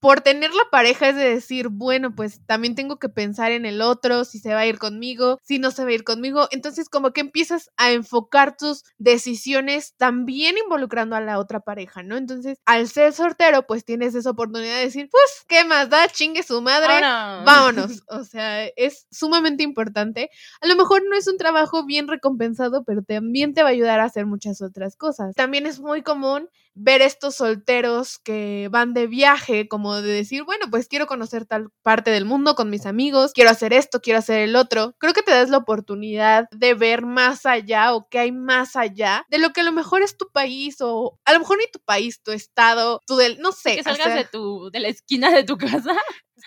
[0.00, 3.82] por, tener la pareja es de decir, bueno, pues también tengo que pensar en el
[3.82, 6.48] otro, si se va a ir conmigo, si no se va a ir conmigo.
[6.50, 12.16] Entonces como que empiezas a enfocar tus decisiones también involucrando a la otra pareja, ¿no?
[12.16, 16.08] Entonces al ser soltero, pues tienes esa oportunidad de decir, pues, ¿qué más da?
[16.08, 18.02] Chingue su madre, vámonos.
[18.08, 20.30] O sea, es sumamente importante.
[20.60, 24.00] A lo mejor no es un trabajo bien recompensado, pero también te va a ayudar
[24.00, 25.34] a hacer muchas otras cosas.
[25.34, 30.66] También es muy común ver estos solteros que van de viaje, como de decir, bueno,
[30.70, 34.40] pues quiero conocer tal parte del mundo con mis amigos, quiero hacer esto, quiero hacer
[34.40, 34.94] el otro.
[34.98, 39.24] Creo que te das la oportunidad de ver más allá o que hay más allá
[39.30, 41.80] de lo que a lo mejor es tu país o a lo mejor ni tu
[41.80, 43.76] país, tu estado, tu del, no sé.
[43.76, 45.96] Que salgas de tu, de la esquina de tu casa.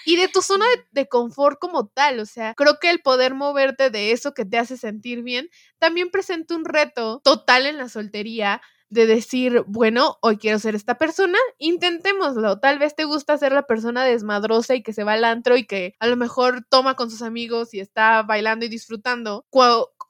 [0.06, 3.90] Y de tu zona de, confort como tal, o sea, creo que el poder moverte
[3.90, 8.62] de eso que te hace sentir bien también presenta un reto total en la soltería
[8.90, 12.60] de decir, bueno, hoy quiero ser esta persona, intentémoslo.
[12.60, 15.66] Tal vez te gusta ser la persona desmadrosa y que se va al antro y
[15.66, 19.46] que a lo mejor toma con sus amigos y está bailando y disfrutando,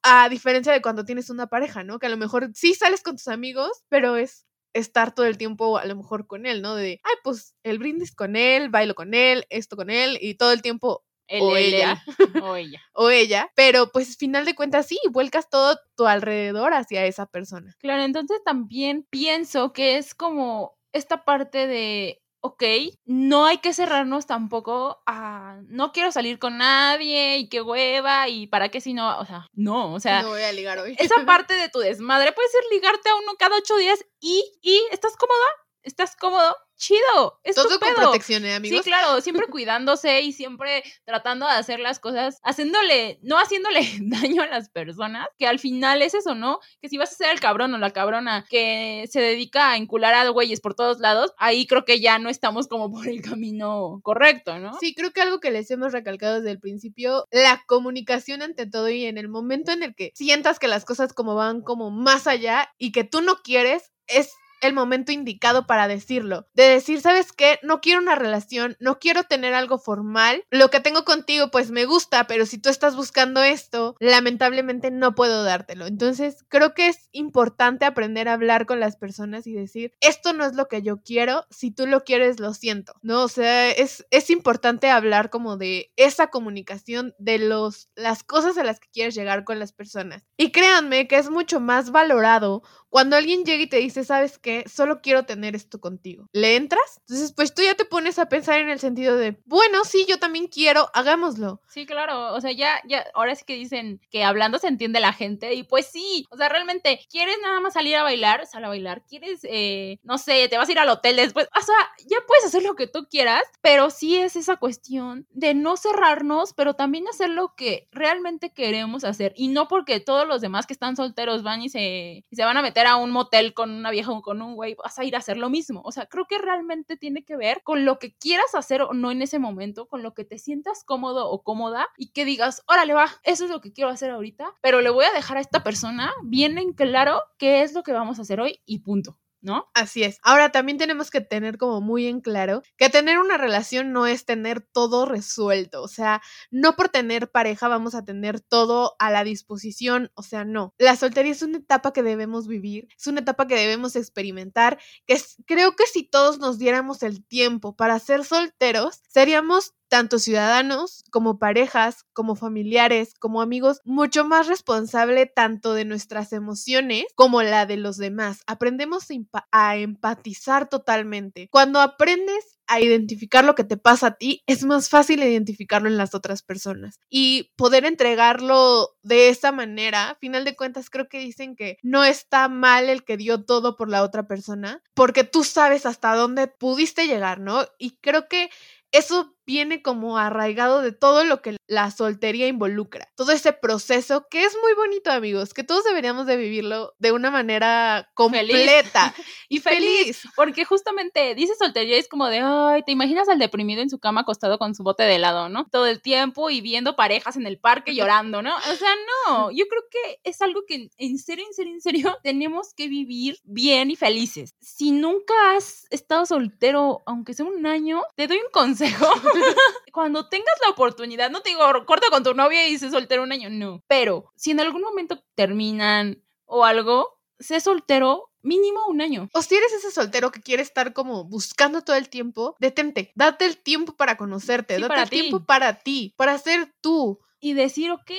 [0.04, 2.00] a diferencia de cuando tienes una pareja, ¿no?
[2.00, 5.78] Que a lo mejor sí sales con tus amigos, pero es estar todo el tiempo
[5.78, 6.76] a lo mejor con él, ¿no?
[6.76, 10.52] De, ay, pues el brindis con él, bailo con él, esto con él y todo
[10.52, 12.04] el tiempo o ella.
[12.44, 12.82] o ella.
[12.94, 13.52] o ella.
[13.56, 17.76] Pero pues final de cuentas sí, vuelcas todo tu alrededor hacia esa persona.
[17.80, 22.64] Claro, entonces también pienso que es como esta parte de ok,
[23.06, 28.48] no hay que cerrarnos tampoco a no quiero salir con nadie y qué hueva y
[28.48, 30.96] para qué si no, o sea, no, o sea, no voy a ligar hoy.
[31.00, 34.82] esa parte de tu desmadre puede ser ligarte a uno cada ocho días y, y
[34.92, 35.46] estás cómoda,
[35.84, 37.40] estás cómodo, chido.
[37.44, 38.80] Es Todo con protección, ¿eh, amigos?
[38.84, 44.42] Sí, claro, siempre cuidándose y siempre tratando de hacer las cosas, haciéndole, no haciéndole daño
[44.42, 46.60] a las personas, que al final es eso, ¿no?
[46.82, 50.14] Que si vas a ser el cabrón o la cabrona que se dedica a encular
[50.14, 54.00] a güeyes por todos lados, ahí creo que ya no estamos como por el camino
[54.04, 54.74] correcto, ¿no?
[54.80, 58.90] Sí, creo que algo que les hemos recalcado desde el principio, la comunicación ante todo
[58.90, 62.28] y en el momento en el que sientas que las cosas como van como más
[62.28, 66.48] allá y que tú no quieres, es el momento indicado para decirlo.
[66.54, 67.60] De decir, ¿sabes qué?
[67.64, 70.44] No quiero una relación, no quiero tener algo formal.
[70.50, 75.16] Lo que tengo contigo pues me gusta, pero si tú estás buscando esto, lamentablemente no
[75.16, 75.88] puedo dártelo.
[75.88, 80.46] Entonces, creo que es importante aprender a hablar con las personas y decir, esto no
[80.46, 82.94] es lo que yo quiero, si tú lo quieres, lo siento.
[83.02, 88.58] No, o sea, es, es importante hablar como de esa comunicación, de los, las cosas
[88.58, 90.24] a las que quieres llegar con las personas.
[90.38, 94.49] Y créanme que es mucho más valorado cuando alguien llega y te dice, ¿sabes qué?
[94.68, 96.28] Solo quiero tener esto contigo.
[96.34, 97.00] ¿Le entras?
[97.02, 100.20] Entonces, pues tú ya te pones a pensar en el sentido de, bueno, sí, yo
[100.20, 101.62] también quiero, hagámoslo.
[101.68, 102.34] Sí, claro.
[102.34, 105.54] O sea, ya, ya, ahora sí que dicen que hablando se entiende la gente.
[105.54, 108.46] Y pues sí, o sea, realmente, ¿quieres nada más salir a bailar?
[108.46, 109.04] Sal a bailar.
[109.08, 111.48] ¿Quieres, eh, no sé, te vas a ir al hotel después?
[111.60, 111.76] O sea,
[112.08, 116.54] ya puedes hacer lo que tú quieras, pero sí es esa cuestión de no cerrarnos,
[116.54, 119.34] pero también hacer lo que realmente queremos hacer.
[119.36, 122.58] Y no porque todos los demás que están solteros van y se, y se van
[122.58, 125.16] a meter a un motel con una vieja o con un güey, vas a ir
[125.16, 125.82] a hacer lo mismo.
[125.84, 129.12] O sea, creo que realmente tiene que ver con lo que quieras hacer o no
[129.12, 132.94] en ese momento, con lo que te sientas cómodo o cómoda y que digas, órale,
[132.94, 135.64] va, eso es lo que quiero hacer ahorita, pero le voy a dejar a esta
[135.64, 139.18] persona bien en claro qué es lo que vamos a hacer hoy y punto.
[139.42, 139.70] ¿No?
[139.74, 140.20] Así es.
[140.24, 144.26] Ahora también tenemos que tener como muy en claro que tener una relación no es
[144.26, 146.22] tener todo resuelto, o sea,
[146.52, 150.74] no por tener pareja vamos a tener todo a la disposición, o sea, no.
[150.78, 155.18] La soltería es una etapa que debemos vivir, es una etapa que debemos experimentar, que
[155.46, 161.40] creo que si todos nos diéramos el tiempo para ser solteros, seríamos tanto ciudadanos como
[161.40, 167.78] parejas, como familiares, como amigos, mucho más responsable tanto de nuestras emociones como la de
[167.78, 168.42] los demás.
[168.48, 169.08] Aprendemos
[169.52, 171.50] a empatizar totalmente.
[171.52, 175.98] Cuando aprendes a identificar lo que te pasa a ti, es más fácil identificarlo en
[175.98, 180.18] las otras personas y poder entregarlo de esa manera.
[180.22, 183.90] Final de cuentas, creo que dicen que no está mal el que dio todo por
[183.90, 187.66] la otra persona, porque tú sabes hasta dónde pudiste llegar, ¿no?
[187.80, 188.52] Y creo que
[188.92, 193.12] eso viene como arraigado de todo lo que la soltería involucra.
[193.16, 197.32] Todo ese proceso que es muy bonito, amigos, que todos deberíamos de vivirlo de una
[197.32, 199.16] manera completa
[199.50, 200.22] y feliz.
[200.36, 204.22] Porque justamente dice soltería es como de, ay, te imaginas al deprimido en su cama
[204.22, 205.66] acostado con su bote de helado, ¿no?
[205.66, 208.56] Todo el tiempo y viendo parejas en el parque llorando, ¿no?
[208.56, 208.90] O sea,
[209.26, 212.88] no, yo creo que es algo que en serio, en serio, en serio, tenemos que
[212.88, 214.54] vivir bien y felices.
[214.62, 219.08] Si nunca has estado soltero, aunque sea un año, te doy un consejo.
[219.94, 223.32] Cuando tengas la oportunidad, no te digo, corta con tu novia y se soltero un
[223.32, 223.84] año, no.
[223.88, 229.30] Pero si en algún momento terminan o algo, sé soltero mínimo un año.
[229.34, 233.46] O si eres ese soltero que quiere estar como buscando todo el tiempo, detente, date
[233.46, 237.20] el tiempo para conocerte, date el tiempo para ti, para ser tú.
[237.42, 238.12] Y decir, ok,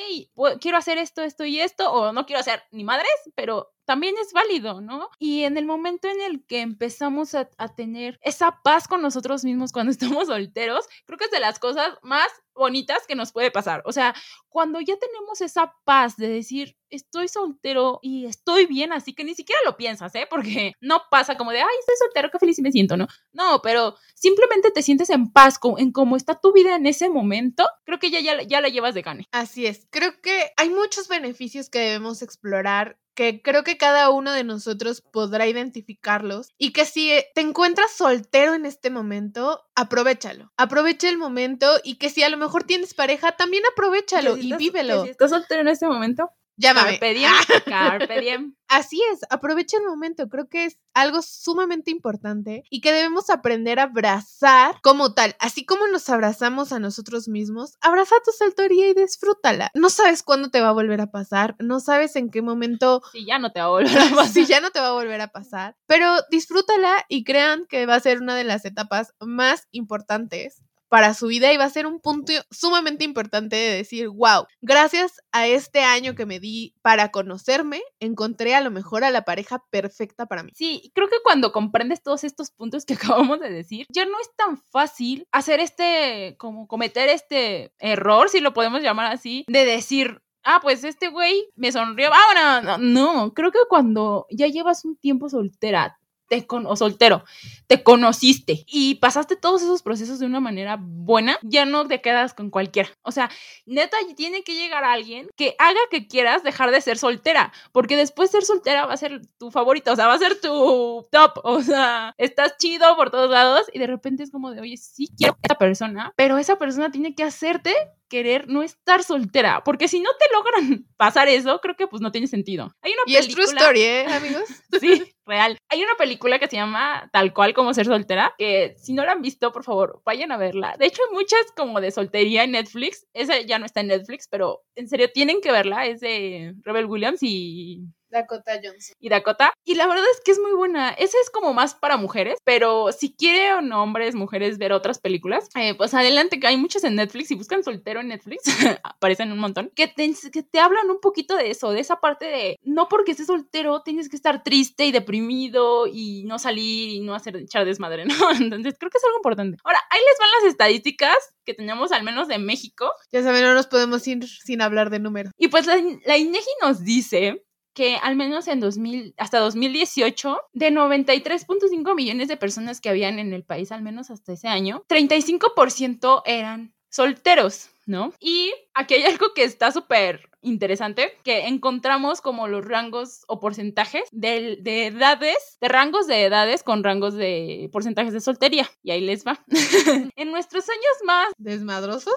[0.63, 4.33] quiero hacer esto, esto y esto, o no quiero hacer ni madres, pero también es
[4.33, 5.11] válido, ¿no?
[5.19, 9.73] Y en el momento en el que empezamos a, tener esa paz con nosotros mismos
[9.73, 13.83] cuando estamos solteros, creo que es de las cosas más bonitas que nos puede pasar.
[13.87, 14.15] O sea,
[14.49, 19.35] cuando ya tenemos esa paz de decir, estoy soltero y estoy bien, así que ni
[19.35, 20.29] siquiera lo piensas, ¿eh?
[20.31, 23.09] Porque no pasa como de, ay, estoy soltero, qué feliz me siento, ¿no?
[23.33, 27.11] No, pero simplemente te sientes en paz con, en cómo está tu vida en ese
[27.11, 29.27] momento, creo que ya, ya, ya la llevas de gane.
[29.33, 34.33] Así es, creo que hay muchos beneficios que debemos explorar que creo que cada uno
[34.33, 40.53] de nosotros podrá identificarlos y que si te encuentras soltero en este momento, aprovechalo.
[40.57, 44.45] Aprovecha el momento y que si a lo mejor tienes pareja, también aprovechalo si y
[44.45, 45.05] estás- vívelo.
[45.05, 46.91] Si estás soltero en este momento, Llámame.
[46.99, 47.33] carpe diem,
[47.67, 48.55] carpe diem.
[48.69, 50.29] Así es, aprovecha el momento.
[50.29, 55.35] Creo que es algo sumamente importante y que debemos aprender a abrazar como tal.
[55.41, 59.71] Así como nos abrazamos a nosotros mismos, abraza tu soltería y disfrútala.
[59.75, 63.25] No sabes cuándo te va a volver a pasar, no sabes en qué momento Sí,
[63.27, 64.29] ya no te va a volver a pasar.
[64.33, 67.97] si ya no te va a volver a pasar, pero disfrútala y crean que va
[67.97, 71.87] a ser una de las etapas más importantes para su vida y va a ser
[71.87, 77.13] un punto sumamente importante de decir, wow, gracias a este año que me di para
[77.13, 80.51] conocerme, encontré a lo mejor a la pareja perfecta para mí.
[80.55, 84.35] Sí, creo que cuando comprendes todos estos puntos que acabamos de decir, ya no es
[84.37, 90.21] tan fácil hacer este, como cometer este error, si lo podemos llamar así, de decir,
[90.43, 94.85] ah, pues este güey me sonrió, ah, no, no, no, creo que cuando ya llevas
[94.85, 96.00] un tiempo soltera,
[96.31, 97.25] te con o soltero,
[97.67, 102.35] te conociste y pasaste todos esos procesos de una manera buena, ya no te quedas
[102.35, 102.89] con cualquiera.
[103.03, 103.29] O sea,
[103.67, 108.31] neta, tiene que llegar alguien que haga que quieras dejar de ser soltera, porque después
[108.31, 111.63] ser soltera va a ser tu favorita, o sea, va a ser tu top, o
[111.63, 115.35] sea, estás chido por todos lados y de repente es como de, oye, sí quiero
[115.35, 117.75] a esta persona, pero esa persona tiene que hacerte
[118.11, 122.13] querer no estar soltera, porque si no te logran pasar eso, creo que pues no
[122.13, 122.71] tiene sentido.
[122.83, 124.45] Hay una Y es true película story, ¿eh, amigos?
[124.81, 125.59] Sí, real.
[125.69, 129.13] Hay una película que se llama Tal cual como ser soltera, que si no la
[129.13, 130.77] han visto, por favor, vayan a verla.
[130.79, 133.07] De hecho, hay muchas como de soltería en Netflix.
[133.15, 135.87] Esa ya no está en Netflix, pero en serio tienen que verla.
[135.87, 138.95] Es de Rebel Williams y Dakota Johnson.
[138.99, 139.53] y Dakota.
[139.65, 140.91] Y la verdad es que es muy buena.
[140.91, 145.75] Esa es como más para mujeres, pero si quieren hombres, mujeres ver otras películas, eh,
[145.75, 147.29] pues adelante, que hay muchas en Netflix.
[147.29, 148.43] Si buscan soltero en Netflix,
[148.85, 152.27] aparecen un montón, que te, que te hablan un poquito de eso, de esa parte
[152.27, 157.01] de no porque estés soltero tienes que estar triste y deprimido y no salir y
[157.01, 158.15] no hacer echar desmadre, ¿no?
[158.33, 159.59] Entonces creo que es algo importante.
[159.65, 163.55] Ahora, ahí les van las estadísticas que tenemos al menos de México Ya saben, no
[163.55, 165.33] nos podemos ir sin hablar de números.
[165.39, 167.45] y pues la, la INEGI nos dice
[167.81, 173.33] que al menos en 2000, hasta 2018, de 93.5 millones de personas que habían en
[173.33, 178.13] el país, al menos hasta ese año, 35% eran solteros, ¿no?
[178.21, 184.05] Y aquí hay algo que está súper interesante, que encontramos como los rangos o porcentajes
[184.13, 188.69] de, de edades, de rangos de edades con rangos de porcentajes de soltería.
[188.83, 189.45] Y ahí les va.
[190.17, 192.15] en nuestros años más ¿Desmadrosos?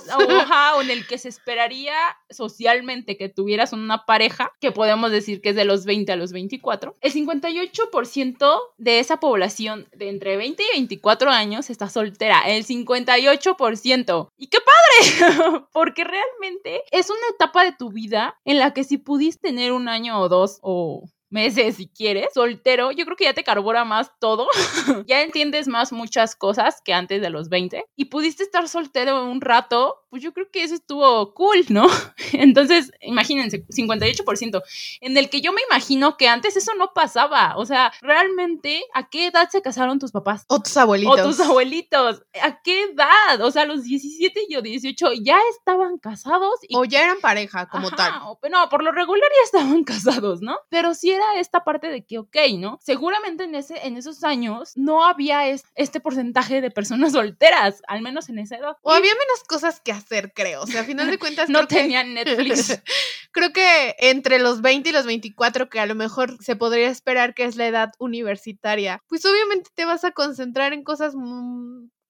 [0.75, 1.93] O en el que se esperaría
[2.29, 6.31] socialmente que tuvieras una pareja, que podemos decir que es de los 20 a los
[6.31, 12.65] 24, el 58% de esa población de entre 20 y 24 años está soltera, el
[12.65, 14.29] 58%.
[14.37, 18.12] Y qué padre, porque realmente es una etapa de tu vida
[18.45, 22.91] en la que si pudiste tener un año o dos o meses si quieres, soltero,
[22.91, 24.47] yo creo que ya te carbura más todo,
[25.07, 29.41] ya entiendes más muchas cosas que antes de los 20 y pudiste estar soltero un
[29.41, 31.87] rato, pues yo creo que eso estuvo cool, ¿no?
[32.33, 34.61] Entonces, imagínense, 58%,
[35.01, 39.09] en el que yo me imagino que antes eso no pasaba, o sea, realmente, ¿a
[39.09, 40.45] qué edad se casaron tus papás?
[40.49, 41.19] O tus abuelitos.
[41.19, 43.41] O tus abuelitos, ¿a qué edad?
[43.41, 47.67] O sea, los 17 y o 18 ya estaban casados y O ya eran pareja
[47.67, 48.21] como Ajá, tal.
[48.25, 49.83] o- no, por lo regular ya estaban
[50.23, 50.59] casados, ¿no?
[50.69, 52.77] Pero sí era esta parte de que, ok, ¿no?
[52.83, 58.01] Seguramente en, ese, en esos años no había es- este porcentaje de personas solteras, al
[58.03, 58.77] menos en esa edad.
[58.83, 60.02] O Y había menos cosas que hacer,
[60.33, 60.63] creo.
[60.63, 61.49] O sea, a final de cuentas.
[61.49, 62.81] no tenían Netflix.
[63.31, 67.33] Creo que entre los 20 y los 24, que a lo mejor se podría esperar
[67.33, 71.15] que es la edad universitaria, pues obviamente te vas a concentrar en cosas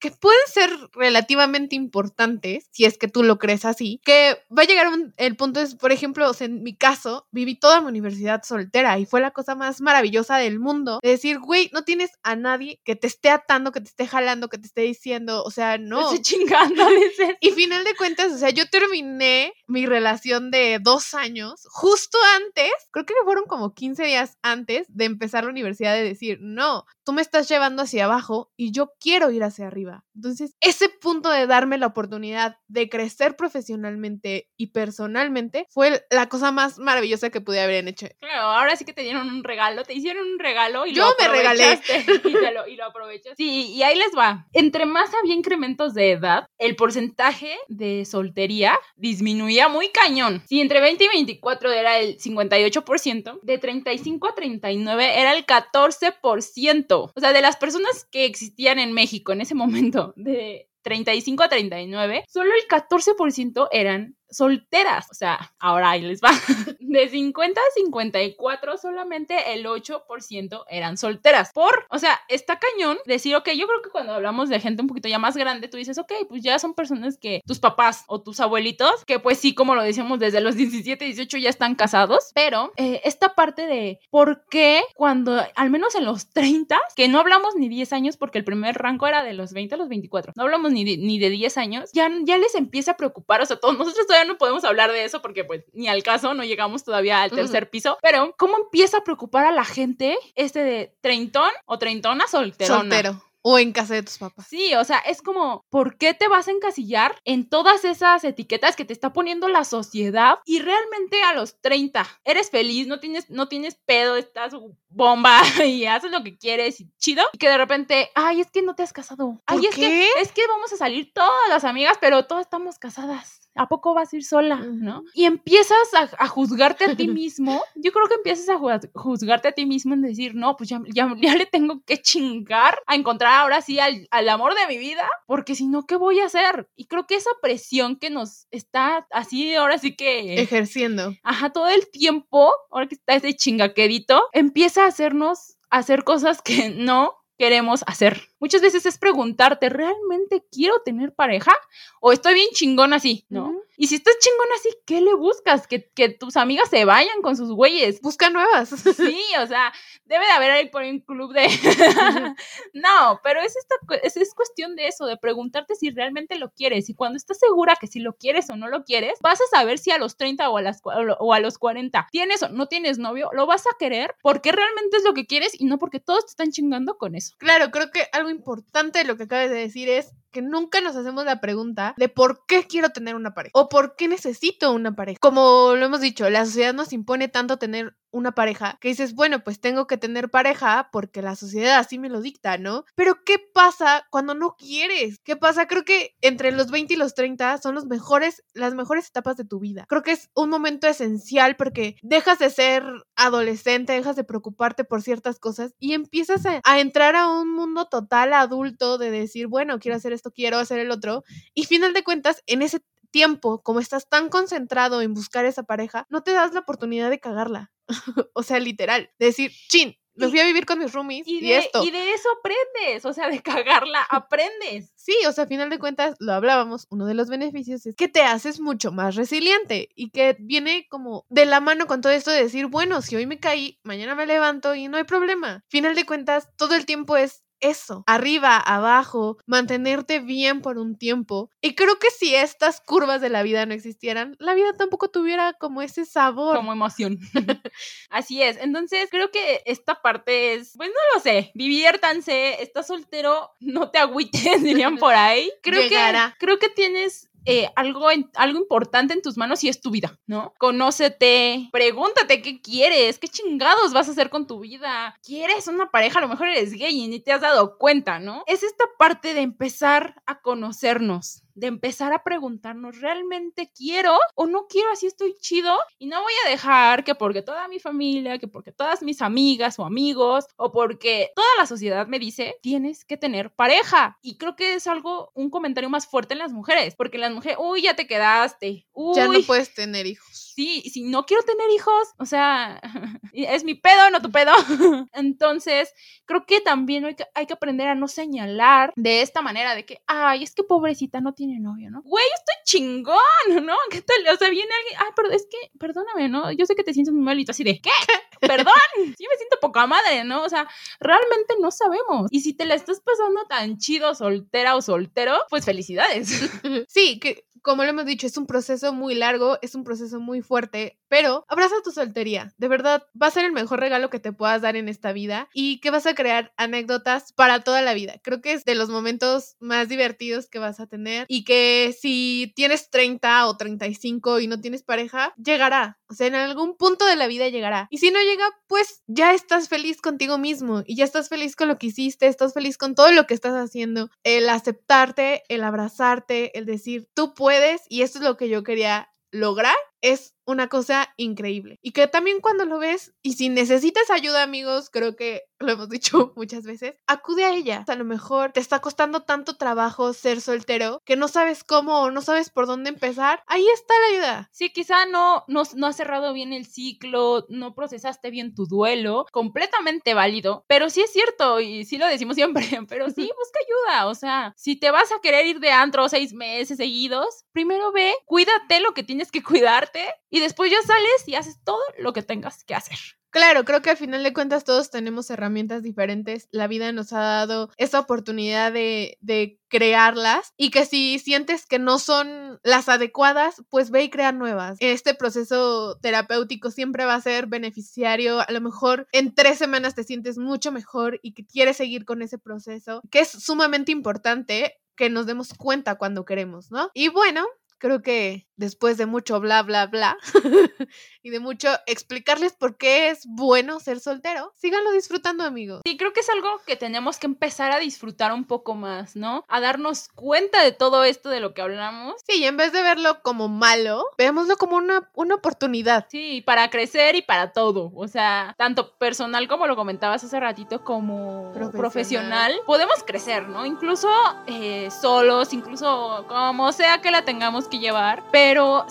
[0.03, 4.65] que pueden ser relativamente importantes, si es que tú lo crees así, que va a
[4.65, 7.87] llegar un- el punto es, por ejemplo, o sea, en mi caso, viví toda mi
[7.87, 12.11] universidad soltera y fue la cosa más maravillosa del mundo, de decir, güey, no tienes
[12.21, 15.51] a nadie que te esté atando, que te esté jalando, que te esté diciendo, o
[15.51, 16.01] sea, no.
[16.01, 17.35] Estoy chingando, dices.
[17.39, 22.71] Y final de cuentas, o sea, yo terminé mi relación de dos años, justo antes,
[22.91, 27.11] creo que fueron como 15 días antes de empezar la universidad, de decir, no, tú
[27.11, 30.05] me estás llevando hacia abajo y yo quiero ir hacia arriba.
[30.15, 36.51] Entonces, ese punto de darme la oportunidad de crecer profesionalmente y personalmente fue la cosa
[36.51, 38.07] más maravillosa que pude haber hecho.
[38.19, 41.15] Claro, ahora sí que te dieron un regalo, te hicieron un regalo y Yo lo
[41.19, 41.81] me regalé.
[42.23, 43.33] Y, te lo, y lo aprovechas.
[43.37, 44.47] Sí, y ahí les va.
[44.53, 50.41] Entre más había incrementos de edad, el porcentaje de soltería disminuía muy cañón.
[50.47, 57.11] Si entre 20 y 24 era el 58%, de 35 a 39 era el 14%.
[57.15, 61.49] O sea, de las personas que existían en México en ese momento, de 35 a
[61.49, 65.07] 39, solo el 14% eran solteras.
[65.11, 66.31] O sea, ahora ahí les va.
[66.79, 71.51] De 50 a 54, solamente el 8% eran solteras.
[71.53, 74.87] Por, o sea, está cañón decir, ok, yo creo que cuando hablamos de gente un
[74.87, 78.21] poquito ya más grande, tú dices, ok, pues ya son personas que tus papás o
[78.21, 82.31] tus abuelitos, que pues sí, como lo decíamos, desde los 17, 18 ya están casados,
[82.33, 87.19] pero eh, esta parte de por qué cuando, al menos en los 30, que no
[87.19, 90.33] hablamos ni 10 años, porque el primer rango era de los 20 a los 24,
[90.35, 93.45] no hablamos ni de, ni de 10 años, ya, ya les empieza a preocupar, o
[93.45, 96.43] sea, todos nosotros todavía no podemos hablar de eso porque pues ni al caso, no
[96.43, 100.95] llegamos todavía al tercer piso, pero ¿cómo empieza a preocupar a la gente este de
[101.01, 102.79] treintón o treintona solterona?
[102.79, 103.23] Soltero.
[103.45, 104.47] O en casa de tus papás.
[104.47, 108.77] Sí, o sea, es como, ¿por qué te vas a encasillar en todas esas etiquetas
[108.77, 110.39] que te está poniendo la sociedad?
[110.45, 114.53] Y realmente a los 30 eres feliz, no tienes, no tienes pedo, estás
[114.87, 117.25] bomba y haces lo que quieres y chido.
[117.33, 119.41] Y que de repente, ay, es que no te has casado.
[119.45, 119.81] Ay, ¿Por es qué?
[119.81, 123.42] que es que vamos a salir todas las amigas, pero todas estamos casadas.
[123.55, 124.55] ¿A poco vas a ir sola?
[124.57, 125.03] ¿No?
[125.13, 127.61] Y empiezas a, a juzgarte a ti mismo.
[127.75, 130.81] Yo creo que empiezas a ju- juzgarte a ti mismo en decir, no, pues ya,
[130.93, 134.77] ya, ya le tengo que chingar a encontrar ahora sí al, al amor de mi
[134.77, 136.67] vida, porque si no, ¿qué voy a hacer?
[136.75, 141.13] Y creo que esa presión que nos está así, ahora sí que Ejerciendo.
[141.23, 146.69] ajá, todo el tiempo, ahora que está ese chingaquerito, empieza a hacernos hacer cosas que
[146.69, 148.21] no queremos hacer.
[148.39, 151.53] Muchas veces es preguntarte, ¿realmente quiero tener pareja?
[152.01, 153.25] ¿O estoy bien chingón así?
[153.29, 153.52] ¿No?
[153.77, 155.67] Y si estás chingón así, ¿qué le buscas?
[155.67, 158.01] Que, que tus amigas se vayan con sus güeyes.
[158.01, 158.69] Busca nuevas.
[158.69, 159.73] Sí, o sea,
[160.05, 161.47] debe de haber ahí por un club de...
[162.73, 166.89] no, pero es, esta, es, es cuestión de eso, de preguntarte si realmente lo quieres.
[166.89, 169.79] Y cuando estás segura que si lo quieres o no lo quieres, vas a saber
[169.79, 172.97] si a los 30 o a, las, o a los 40 tienes o no tienes
[172.97, 176.25] novio, lo vas a querer porque realmente es lo que quieres y no porque todos
[176.25, 177.35] te están chingando con eso.
[177.37, 180.97] Claro, creo que algo importante de lo que acabas de decir es que nunca nos
[180.97, 184.93] hacemos la pregunta de por qué quiero tener una pareja o por qué necesito una
[184.95, 185.19] pareja.
[185.21, 189.43] Como lo hemos dicho, la sociedad nos impone tanto tener una pareja que dices, bueno,
[189.43, 192.85] pues tengo que tener pareja porque la sociedad así me lo dicta, ¿no?
[192.95, 195.19] Pero ¿qué pasa cuando no quieres?
[195.23, 195.67] ¿Qué pasa?
[195.67, 199.45] Creo que entre los 20 y los 30 son los mejores, las mejores etapas de
[199.45, 199.85] tu vida.
[199.89, 202.83] Creo que es un momento esencial porque dejas de ser
[203.15, 207.85] adolescente, dejas de preocuparte por ciertas cosas y empiezas a, a entrar a un mundo
[207.87, 211.23] total adulto de decir, bueno, quiero hacer esto, quiero hacer el otro.
[211.55, 212.81] Y final de cuentas, en ese
[213.13, 217.19] tiempo, como estás tan concentrado en buscar esa pareja, no te das la oportunidad de
[217.19, 217.71] cagarla.
[218.33, 221.41] o sea, literal, de decir, chin, me fui a vivir con mis roomies y, Y
[221.41, 221.83] de, esto.
[221.83, 224.91] y de eso aprendes, o sea, de cagarla aprendes.
[224.95, 228.07] Sí, o sea, a final de cuentas, lo hablábamos, uno de los beneficios es que
[228.07, 232.31] te haces mucho más resiliente y que viene como de la mano con todo esto
[232.31, 235.63] de decir, bueno, si hoy me caí, mañana me levanto y no hay problema.
[235.67, 241.49] Final de cuentas, todo el tiempo es eso, arriba, abajo, mantenerte bien por un tiempo.
[241.61, 245.53] Y creo que si estas curvas de la vida no existieran, la vida tampoco tuviera
[245.53, 246.55] como ese sabor.
[246.55, 247.19] como emoción.
[248.09, 248.57] Así es.
[248.57, 253.99] Entonces, creo que esta parte es, pues no lo sé, diviértanse, estás soltero, no te
[253.99, 254.33] agüites,
[254.63, 255.51] dirían por ahí.
[255.61, 256.35] Creo Llegará.
[256.39, 259.91] que creo que tienes eh, algo, en- algo importante en tus manos y es tu
[259.91, 260.53] vida, ¿no?
[260.57, 265.17] Conócete, pregúntate qué quieres, qué chingados vas a hacer con tu vida.
[265.23, 266.19] ¿Quieres una pareja?
[266.19, 268.43] A lo mejor eres gay y ni te has dado cuenta, ¿no?
[268.47, 274.67] Es esta parte de empezar a conocernos, de empezar a preguntarnos, ¿realmente quiero o no
[274.67, 274.91] quiero?
[274.91, 278.71] Así estoy chido y no voy a dejar que porque toda mi familia, que porque
[278.71, 283.51] todas mis amigas o amigos o porque toda la sociedad me dice, tienes que tener
[283.51, 284.17] pareja.
[284.21, 287.57] Y creo que es algo, un comentario más fuerte en las mujeres, porque las mujeres,
[287.59, 290.52] uy, ya te quedaste, uy, Ya no puedes tener hijos.
[290.53, 292.79] Sí, si no quiero tener hijos, o sea,
[293.33, 294.51] es mi pedo, no tu pedo.
[295.13, 295.93] Entonces,
[296.25, 299.85] creo que también hay que, hay que aprender a no señalar de esta manera de
[299.85, 302.01] que, ay, es que pobrecita no tiene novio, ¿no?
[302.03, 303.17] Güey, yo estoy chingón,
[303.65, 303.75] ¿no?
[303.89, 304.33] ¿Qué tal?
[304.33, 306.51] O sea, viene alguien, ay, pero es que, perdóname, ¿no?
[306.51, 307.91] Yo sé que te sientes muy malito, así de, ¿qué?
[308.39, 310.43] Perdón, sí me siento poca madre, ¿no?
[310.43, 310.67] O sea,
[310.99, 312.27] realmente no sabemos.
[312.29, 316.51] Y si te la estás pasando tan chido, soltera o soltero, pues felicidades.
[316.87, 320.41] Sí, que como lo hemos dicho, es un proceso muy largo, es un proceso muy
[320.41, 322.53] fuerte, pero abraza tu soltería.
[322.57, 325.49] De verdad, va a ser el mejor regalo que te puedas dar en esta vida
[325.53, 328.15] y que vas a crear anécdotas para toda la vida.
[328.21, 332.53] Creo que es de los momentos más divertidos que vas a tener y que si
[332.55, 335.99] tienes 30 o 35 y no tienes pareja, llegará.
[336.13, 337.87] O sea, en algún punto de la vida llegará.
[337.89, 341.67] Y si no llega, pues ya estás feliz contigo mismo y ya estás feliz con
[341.67, 344.11] lo que hiciste, estás feliz con todo lo que estás haciendo.
[344.23, 349.09] El aceptarte, el abrazarte, el decir, tú puedes y esto es lo que yo quería
[349.31, 351.79] lograr, es una cosa increíble.
[351.81, 355.89] Y que también cuando lo ves, y si necesitas ayuda, amigos, creo que lo hemos
[355.89, 357.85] dicho muchas veces, acude a ella.
[357.87, 362.11] A lo mejor te está costando tanto trabajo ser soltero que no sabes cómo o
[362.11, 363.43] no sabes por dónde empezar.
[363.47, 364.49] Ahí está la ayuda.
[364.51, 369.25] Sí, quizá no, no, no has cerrado bien el ciclo, no procesaste bien tu duelo,
[369.31, 374.07] completamente válido, pero sí es cierto y sí lo decimos siempre, pero sí busca ayuda.
[374.07, 378.13] O sea, si te vas a querer ir de antro seis meses seguidos, primero ve,
[378.25, 380.03] cuídate lo que tienes que cuidarte
[380.33, 382.97] y después ya sales y haces todo lo que tengas que hacer.
[383.29, 386.47] Claro, creo que al final de cuentas todos tenemos herramientas diferentes.
[386.51, 391.79] La vida nos ha dado esa oportunidad de, de, crearlas y que si sientes que
[391.79, 394.77] no son las adecuadas, pues ve y crea nuevas.
[394.79, 398.39] Este proceso terapéutico siempre va a ser beneficiario.
[398.39, 402.23] A lo mejor en tres semanas te sientes mucho mejor y que quieres seguir con
[402.23, 406.91] ese proceso, que es sumamente importante que nos demos cuenta cuando queremos, ¿no?
[406.93, 407.43] Y bueno,
[407.83, 410.17] creo que después de mucho bla, bla, bla,
[411.23, 415.81] y de mucho explicarles por qué es bueno ser soltero, síganlo disfrutando, amigos.
[415.85, 419.43] Sí, creo que es algo que tenemos que empezar a disfrutar un poco más, ¿no?
[419.47, 422.15] A darnos cuenta de todo esto de lo que hablamos.
[422.27, 426.07] Sí, y en vez de verlo como malo, veámoslo como una, una oportunidad.
[426.09, 427.91] Sí, para crecer y para todo.
[427.95, 433.65] O sea, tanto personal como lo comentabas hace ratito, como profesional, profesional podemos crecer, ¿no?
[433.65, 434.09] Incluso
[434.47, 438.42] eh, solos, incluso como sea que la tengamos que llevar, pero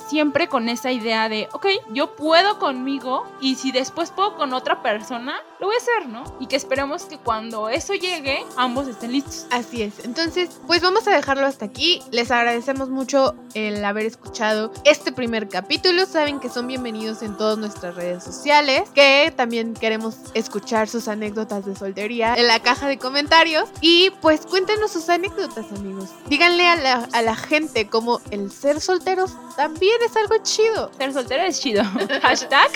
[0.08, 4.82] siempre con esa idea de, ok, yo puedo conmigo y si después puedo con otra
[4.82, 6.24] persona, lo voy a hacer, ¿no?
[6.40, 9.46] Y que esperemos que cuando eso llegue, ambos estén listos.
[9.50, 10.04] Así es.
[10.04, 12.02] Entonces, pues vamos a dejarlo hasta aquí.
[12.10, 16.06] Les agradecemos mucho el haber escuchado este primer capítulo.
[16.06, 21.64] Saben que son bienvenidos en todas nuestras redes sociales, que también queremos escuchar sus anécdotas
[21.64, 23.68] de soltería en la caja de comentarios.
[23.80, 26.08] Y pues cuéntenos sus anécdotas, amigos.
[26.28, 30.90] Díganle a la, a la gente cómo el ser solteros también es algo chido.
[30.96, 31.84] Ser soltero es chido.
[32.22, 32.70] Hashtag.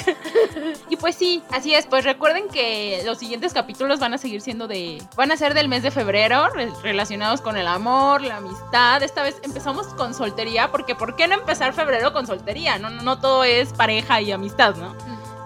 [0.89, 1.87] y pues sí, así es.
[1.87, 5.03] Pues recuerden que los siguientes capítulos van a seguir siendo de.
[5.17, 6.49] Van a ser del mes de febrero,
[6.83, 9.03] relacionados con el amor, la amistad.
[9.03, 12.79] Esta vez empezamos con soltería, porque ¿por qué no empezar febrero con soltería?
[12.79, 14.95] No, no, no todo es pareja y amistad, ¿no?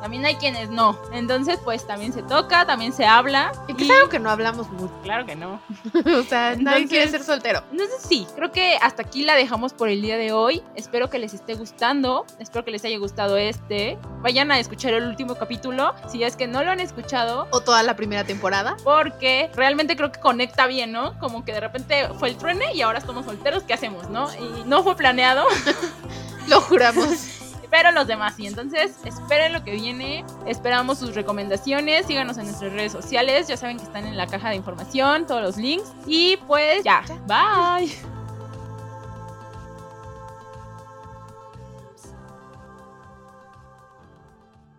[0.01, 0.98] También hay quienes no.
[1.12, 3.53] Entonces, pues también se toca, también se habla.
[3.68, 4.92] Y que es algo que no hablamos mucho.
[5.03, 5.61] Claro que no.
[6.18, 7.62] o sea, nadie quiere ser soltero.
[7.70, 10.62] Entonces, sí, creo que hasta aquí la dejamos por el día de hoy.
[10.74, 12.26] Espero que les esté gustando.
[12.38, 13.98] Espero que les haya gustado este.
[14.22, 15.94] Vayan a escuchar el último capítulo.
[16.09, 17.48] Si es que no lo han escuchado.
[17.51, 18.76] O toda la primera temporada.
[18.84, 21.18] Porque realmente creo que conecta bien, ¿no?
[21.18, 23.62] Como que de repente fue el truene y ahora estamos solteros.
[23.64, 24.28] ¿Qué hacemos, no?
[24.34, 25.44] Y no fue planeado.
[26.48, 27.07] lo juramos
[27.71, 28.47] pero los demás sí.
[28.47, 30.25] Entonces, esperen lo que viene.
[30.47, 32.07] Esperamos sus recomendaciones.
[32.07, 33.49] Síganos en nuestras redes sociales.
[33.49, 35.93] Ya saben que están en la caja de información, todos los links.
[36.07, 38.20] Y pues ya, bye.